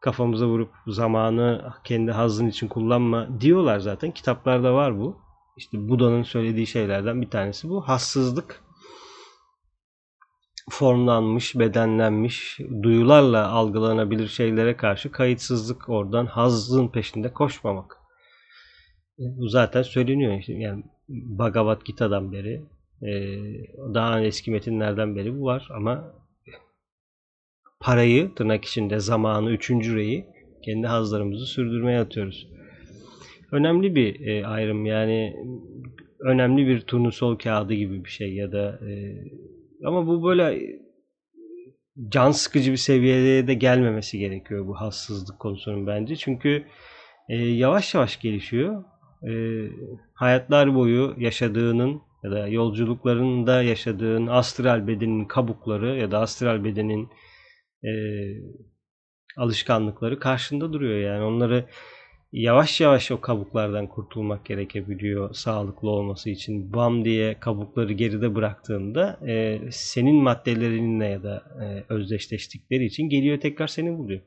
Kafamıza 0.00 0.46
vurup 0.46 0.70
zamanı 0.86 1.72
kendi 1.84 2.12
hazın 2.12 2.46
için 2.46 2.68
kullanma 2.68 3.40
diyorlar 3.40 3.78
zaten. 3.78 4.10
Kitaplarda 4.10 4.74
var 4.74 4.98
bu. 4.98 5.18
İşte 5.56 5.88
Buda'nın 5.88 6.22
söylediği 6.22 6.66
şeylerden 6.66 7.22
bir 7.22 7.30
tanesi 7.30 7.68
bu. 7.68 7.88
Hassızlık 7.88 8.64
formlanmış, 10.70 11.58
bedenlenmiş, 11.58 12.58
duyularla 12.82 13.48
algılanabilir 13.48 14.28
şeylere 14.28 14.76
karşı 14.76 15.12
kayıtsızlık 15.12 15.88
oradan 15.88 16.26
hazın 16.26 16.88
peşinde 16.88 17.32
koşmamak. 17.32 17.99
E, 19.20 19.24
bu 19.38 19.48
zaten 19.48 19.82
söyleniyor. 19.82 20.38
İşte 20.38 20.52
yani 20.52 20.82
Bhagavad 21.08 21.82
Gita'dan 21.84 22.32
beri 22.32 22.62
e, 23.02 23.12
daha 23.94 24.20
eski 24.20 24.50
metinlerden 24.50 25.16
beri 25.16 25.40
bu 25.40 25.44
var 25.44 25.68
ama 25.74 26.14
parayı 27.80 28.34
tırnak 28.34 28.64
içinde 28.64 28.98
zamanı 28.98 29.50
üçüncü 29.50 29.96
reyi 29.96 30.26
kendi 30.64 30.86
hazlarımızı 30.86 31.46
sürdürmeye 31.46 32.00
atıyoruz. 32.00 32.48
Önemli 33.52 33.94
bir 33.94 34.26
e, 34.26 34.46
ayrım 34.46 34.86
yani 34.86 35.36
önemli 36.20 36.66
bir 36.66 36.80
turnusol 36.80 37.36
kağıdı 37.36 37.74
gibi 37.74 38.04
bir 38.04 38.10
şey 38.10 38.34
ya 38.34 38.52
da 38.52 38.80
ama 39.84 40.06
bu 40.06 40.24
böyle 40.24 40.60
can 42.08 42.30
sıkıcı 42.30 42.72
bir 42.72 42.76
seviyeye 42.76 43.46
de 43.46 43.54
gelmemesi 43.54 44.18
gerekiyor 44.18 44.66
bu 44.66 44.80
hassızlık 44.80 45.38
konusunun 45.38 45.86
bence. 45.86 46.16
Çünkü 46.16 46.64
e, 47.28 47.36
yavaş 47.36 47.94
yavaş 47.94 48.20
gelişiyor. 48.20 48.84
E, 49.28 49.32
hayatlar 50.14 50.74
boyu 50.74 51.14
yaşadığının 51.18 52.02
ya 52.24 52.30
da 52.30 52.48
yolculuklarında 52.48 53.62
yaşadığın 53.62 54.26
astral 54.26 54.86
bedenin 54.86 55.24
kabukları 55.24 55.96
ya 55.96 56.10
da 56.10 56.18
astral 56.18 56.64
bedenin 56.64 57.08
e, 57.84 57.90
alışkanlıkları 59.36 60.18
karşında 60.18 60.72
duruyor 60.72 60.98
yani 60.98 61.24
onları 61.24 61.66
yavaş 62.32 62.80
yavaş 62.80 63.10
o 63.10 63.20
kabuklardan 63.20 63.86
kurtulmak 63.86 64.46
gerekebiliyor 64.46 65.34
sağlıklı 65.34 65.90
olması 65.90 66.30
için. 66.30 66.72
Bam 66.72 67.04
diye 67.04 67.40
kabukları 67.40 67.92
geride 67.92 68.34
bıraktığında 68.34 69.20
e, 69.28 69.60
senin 69.70 70.22
maddelerinle 70.22 71.06
ya 71.06 71.22
da 71.22 71.42
e, 71.62 71.94
özdeşleştikleri 71.94 72.84
için 72.84 73.08
geliyor 73.08 73.40
tekrar 73.40 73.66
seni 73.66 73.98
buluyor. 73.98 74.20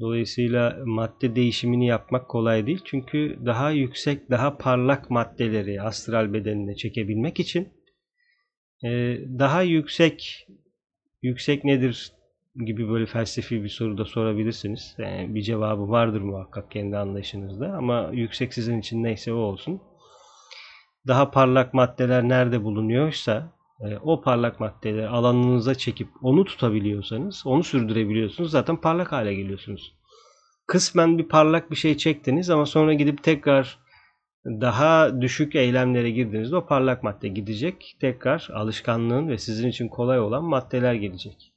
Dolayısıyla 0.00 0.78
madde 0.84 1.36
değişimini 1.36 1.86
yapmak 1.86 2.28
kolay 2.28 2.66
değil. 2.66 2.80
Çünkü 2.84 3.38
daha 3.46 3.70
yüksek, 3.70 4.30
daha 4.30 4.58
parlak 4.58 5.10
maddeleri 5.10 5.82
astral 5.82 6.32
bedenine 6.32 6.76
çekebilmek 6.76 7.40
için 7.40 7.68
e, 8.84 8.88
daha 9.38 9.62
yüksek 9.62 10.46
yüksek 11.22 11.64
nedir 11.64 12.12
gibi 12.66 12.88
böyle 12.88 13.06
felsefi 13.06 13.64
bir 13.64 13.68
soru 13.68 13.98
da 13.98 14.04
sorabilirsiniz. 14.04 14.94
Yani 14.98 15.34
bir 15.34 15.42
cevabı 15.42 15.88
vardır 15.88 16.20
muhakkak 16.20 16.70
kendi 16.70 16.96
anlayışınızda 16.96 17.72
ama 17.72 18.10
yüksek 18.12 18.54
sizin 18.54 18.80
için 18.80 19.02
neyse 19.02 19.32
o 19.32 19.36
olsun. 19.36 19.80
Daha 21.06 21.30
parlak 21.30 21.74
maddeler 21.74 22.28
nerede 22.28 22.64
bulunuyorsa 22.64 23.57
o 24.02 24.20
parlak 24.20 24.60
maddeleri 24.60 25.08
alanınıza 25.08 25.74
çekip 25.74 26.08
onu 26.22 26.44
tutabiliyorsanız, 26.44 27.42
onu 27.46 27.64
sürdürebiliyorsunuz. 27.64 28.50
Zaten 28.50 28.76
parlak 28.76 29.12
hale 29.12 29.34
geliyorsunuz. 29.34 29.94
Kısmen 30.66 31.18
bir 31.18 31.28
parlak 31.28 31.70
bir 31.70 31.76
şey 31.76 31.96
çektiniz 31.96 32.50
ama 32.50 32.66
sonra 32.66 32.94
gidip 32.94 33.22
tekrar 33.22 33.78
daha 34.46 35.20
düşük 35.20 35.54
eylemlere 35.54 36.10
girdiğinizde 36.10 36.56
o 36.56 36.66
parlak 36.66 37.02
madde 37.02 37.28
gidecek. 37.28 37.96
Tekrar 38.00 38.48
alışkanlığın 38.54 39.28
ve 39.28 39.38
sizin 39.38 39.68
için 39.68 39.88
kolay 39.88 40.20
olan 40.20 40.44
maddeler 40.44 40.94
gelecek. 40.94 41.54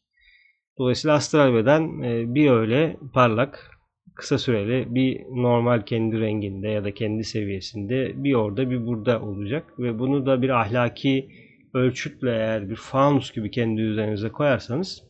Dolayısıyla 0.77 1.15
astral 1.15 1.53
beden 1.53 2.01
e, 2.01 2.35
bir 2.35 2.51
öyle 2.51 2.97
parlak, 3.13 3.71
kısa 4.15 4.37
süreli 4.37 4.95
bir 4.95 5.21
normal 5.21 5.81
kendi 5.81 6.19
renginde 6.19 6.67
ya 6.67 6.83
da 6.83 6.93
kendi 6.93 7.23
seviyesinde 7.23 8.23
bir 8.23 8.33
orada 8.33 8.69
bir 8.69 8.85
burada 8.85 9.21
olacak 9.21 9.79
ve 9.79 9.99
bunu 9.99 10.25
da 10.25 10.41
bir 10.41 10.49
ahlaki 10.49 11.29
ölçütle 11.73 12.29
eğer 12.29 12.69
bir 12.69 12.75
fanus 12.75 13.31
gibi 13.33 13.51
kendi 13.51 13.81
üzerinize 13.81 14.29
koyarsanız 14.29 15.03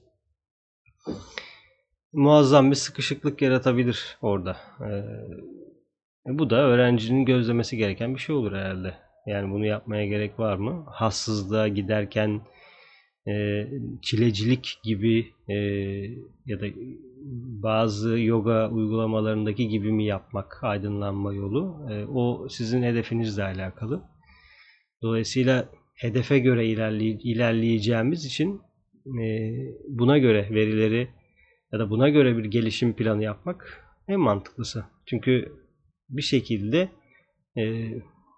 muazzam 2.13 2.71
bir 2.71 2.75
sıkışıklık 2.75 3.41
yaratabilir 3.41 4.17
orada. 4.21 4.57
Ee, 4.81 5.03
bu 6.25 6.49
da 6.49 6.55
öğrencinin 6.55 7.25
gözlemesi 7.25 7.77
gereken 7.77 8.15
bir 8.15 8.19
şey 8.19 8.35
olur 8.35 8.51
herhalde. 8.51 8.93
Yani 9.27 9.51
bunu 9.51 9.65
yapmaya 9.65 10.05
gerek 10.05 10.39
var 10.39 10.55
mı? 10.55 10.85
Hassızlığa 10.87 11.67
giderken 11.67 12.41
e, 13.27 13.67
çilecilik 14.01 14.79
gibi 14.83 15.33
e, 15.47 15.55
ya 16.45 16.61
da 16.61 16.65
bazı 17.63 18.19
yoga 18.19 18.69
uygulamalarındaki 18.69 19.67
gibi 19.67 19.91
mi 19.91 20.05
yapmak 20.05 20.63
aydınlanma 20.63 21.33
yolu 21.33 21.87
e, 21.91 22.05
o 22.05 22.49
sizin 22.49 22.83
hedefinizle 22.83 23.43
alakalı. 23.43 24.03
Dolayısıyla 25.01 25.69
hedefe 26.01 26.39
göre 26.39 26.65
ilerley 26.65 27.11
ilerleyeceğimiz 27.11 28.25
için 28.25 28.61
e, 29.05 29.25
buna 29.87 30.17
göre 30.17 30.47
verileri 30.51 31.07
ya 31.71 31.79
da 31.79 31.89
buna 31.89 32.09
göre 32.09 32.37
bir 32.37 32.45
gelişim 32.45 32.95
planı 32.95 33.23
yapmak 33.23 33.85
en 34.07 34.19
mantıklısı. 34.19 34.85
Çünkü 35.05 35.51
bir 36.09 36.21
şekilde 36.21 36.89
e, 37.57 37.93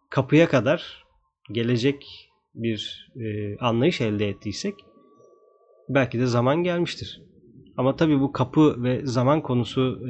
kapıya 0.09 0.49
kadar 0.49 1.05
gelecek 1.51 2.29
bir 2.55 3.09
e, 3.15 3.57
anlayış 3.57 4.01
elde 4.01 4.29
ettiysek 4.29 4.73
belki 5.89 6.19
de 6.19 6.25
zaman 6.25 6.63
gelmiştir. 6.63 7.21
Ama 7.77 7.95
tabii 7.95 8.19
bu 8.19 8.31
kapı 8.31 8.83
ve 8.83 9.05
zaman 9.05 9.41
konusu 9.41 10.07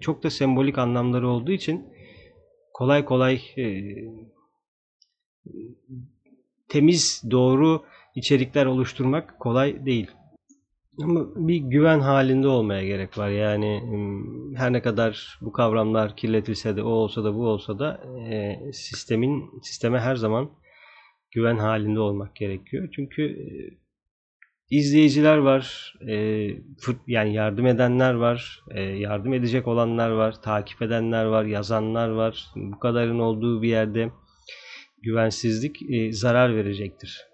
çok 0.00 0.22
da 0.22 0.30
sembolik 0.30 0.78
anlamları 0.78 1.28
olduğu 1.28 1.52
için 1.52 1.86
kolay 2.74 3.04
kolay 3.04 3.40
temiz, 6.68 7.22
doğru 7.30 7.82
içerikler 8.14 8.66
oluşturmak 8.66 9.40
kolay 9.40 9.86
değil. 9.86 10.10
Ama 11.02 11.20
bir 11.36 11.56
güven 11.56 12.00
halinde 12.00 12.48
olmaya 12.48 12.86
gerek 12.86 13.18
var. 13.18 13.28
Yani 13.28 13.82
her 14.56 14.72
ne 14.72 14.82
kadar 14.82 15.38
bu 15.40 15.52
kavramlar 15.52 16.16
kirletilse 16.16 16.76
de 16.76 16.82
o 16.82 16.88
olsa 16.88 17.24
da 17.24 17.34
bu 17.34 17.46
olsa 17.46 17.78
da 17.78 18.00
e, 18.30 18.58
sistemin 18.72 19.60
sisteme 19.62 20.00
her 20.00 20.16
zaman 20.16 20.50
güven 21.30 21.56
halinde 21.56 22.00
olmak 22.00 22.36
gerekiyor. 22.36 22.88
Çünkü 22.92 23.22
e, 23.22 23.48
izleyiciler 24.70 25.36
var, 25.36 25.94
e, 26.08 26.14
yani 27.06 27.34
yardım 27.34 27.66
edenler 27.66 28.14
var, 28.14 28.60
e, 28.70 28.80
yardım 28.80 29.34
edecek 29.34 29.66
olanlar 29.68 30.10
var, 30.10 30.42
takip 30.42 30.82
edenler 30.82 31.24
var, 31.24 31.44
yazanlar 31.44 32.08
var. 32.08 32.46
Bu 32.56 32.78
kadarın 32.78 33.18
olduğu 33.18 33.62
bir 33.62 33.68
yerde 33.68 34.10
güvensizlik 35.02 35.78
zarar 36.10 36.56
verecektir. 36.56 37.28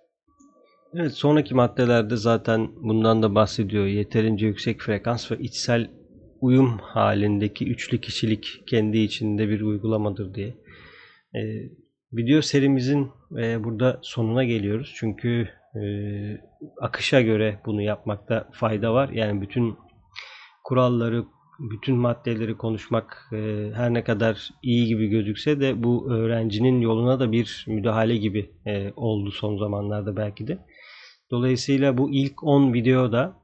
Evet 0.95 1.13
sonraki 1.13 1.55
maddelerde 1.55 2.17
zaten 2.17 2.71
bundan 2.77 3.23
da 3.23 3.35
bahsediyor. 3.35 3.87
Yeterince 3.87 4.47
yüksek 4.47 4.81
frekans 4.81 5.31
ve 5.33 5.39
içsel 5.39 5.91
uyum 6.41 6.79
halindeki 6.79 7.71
üçlü 7.71 8.01
kişilik 8.01 8.63
kendi 8.67 8.99
içinde 8.99 9.49
bir 9.49 9.61
uygulamadır 9.61 10.35
diye. 10.35 10.55
Video 12.13 12.43
serimizin 12.43 13.11
e, 13.39 13.65
burada 13.65 13.99
sonuna 14.03 14.45
geliyoruz. 14.45 14.95
Çünkü 14.97 15.49
e, 15.75 15.83
akışa 16.81 17.21
göre 17.21 17.61
bunu 17.67 17.83
yapmakta 17.83 18.49
fayda 18.53 18.95
var. 18.95 19.09
Yani 19.09 19.41
bütün 19.41 19.77
kuralları, 20.65 21.25
bütün 21.59 21.97
maddeleri 21.97 22.57
konuşmak 22.57 23.29
e, 23.33 23.71
her 23.75 23.95
ne 23.95 24.05
kadar 24.05 24.51
iyi 24.63 24.87
gibi 24.87 25.07
gözükse 25.07 25.61
de 25.61 25.83
bu 25.83 26.13
öğrencinin 26.13 26.81
yoluna 26.81 27.21
da 27.21 27.33
bir 27.33 27.65
müdahale 27.69 28.17
gibi 28.17 28.51
e, 28.67 28.93
oldu 28.97 29.31
son 29.31 29.59
zamanlarda 29.59 30.17
belki 30.17 30.47
de. 30.47 30.59
Dolayısıyla 31.31 31.99
bu 31.99 32.11
ilk 32.11 32.45
10 32.45 32.75
videoda 32.75 33.37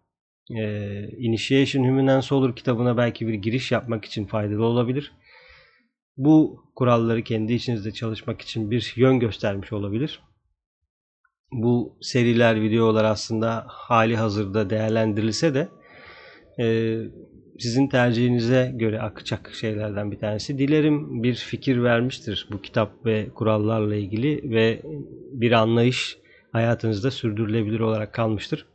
e, 0.50 0.64
Initiation 1.08 1.84
Human 1.84 2.06
and 2.06 2.22
Solar 2.22 2.56
kitabına 2.56 2.96
belki 2.96 3.28
bir 3.28 3.34
giriş 3.34 3.72
yapmak 3.72 4.04
için 4.04 4.26
faydalı 4.26 4.64
olabilir 4.64 5.12
bu 6.24 6.64
kuralları 6.76 7.22
kendi 7.22 7.52
içinizde 7.52 7.92
çalışmak 7.92 8.40
için 8.40 8.70
bir 8.70 8.92
yön 8.96 9.20
göstermiş 9.20 9.72
olabilir. 9.72 10.22
Bu 11.52 11.98
seriler, 12.02 12.62
videolar 12.62 13.04
aslında 13.04 13.64
hali 13.68 14.16
hazırda 14.16 14.70
değerlendirilse 14.70 15.54
de 15.54 15.68
e, 16.58 16.96
sizin 17.60 17.88
tercihinize 17.88 18.72
göre 18.74 19.00
akacak 19.00 19.50
şeylerden 19.54 20.12
bir 20.12 20.18
tanesi. 20.18 20.58
Dilerim 20.58 21.22
bir 21.22 21.34
fikir 21.34 21.82
vermiştir 21.82 22.48
bu 22.52 22.62
kitap 22.62 23.06
ve 23.06 23.28
kurallarla 23.34 23.94
ilgili 23.94 24.50
ve 24.50 24.82
bir 25.32 25.52
anlayış 25.52 26.18
hayatınızda 26.52 27.10
sürdürülebilir 27.10 27.80
olarak 27.80 28.14
kalmıştır. 28.14 28.66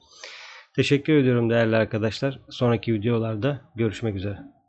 Teşekkür 0.76 1.13
ediyorum 1.13 1.50
değerli 1.50 1.76
arkadaşlar. 1.76 2.39
Sonraki 2.50 2.93
videolarda 2.93 3.62
görüşmek 3.76 4.15
üzere. 4.15 4.55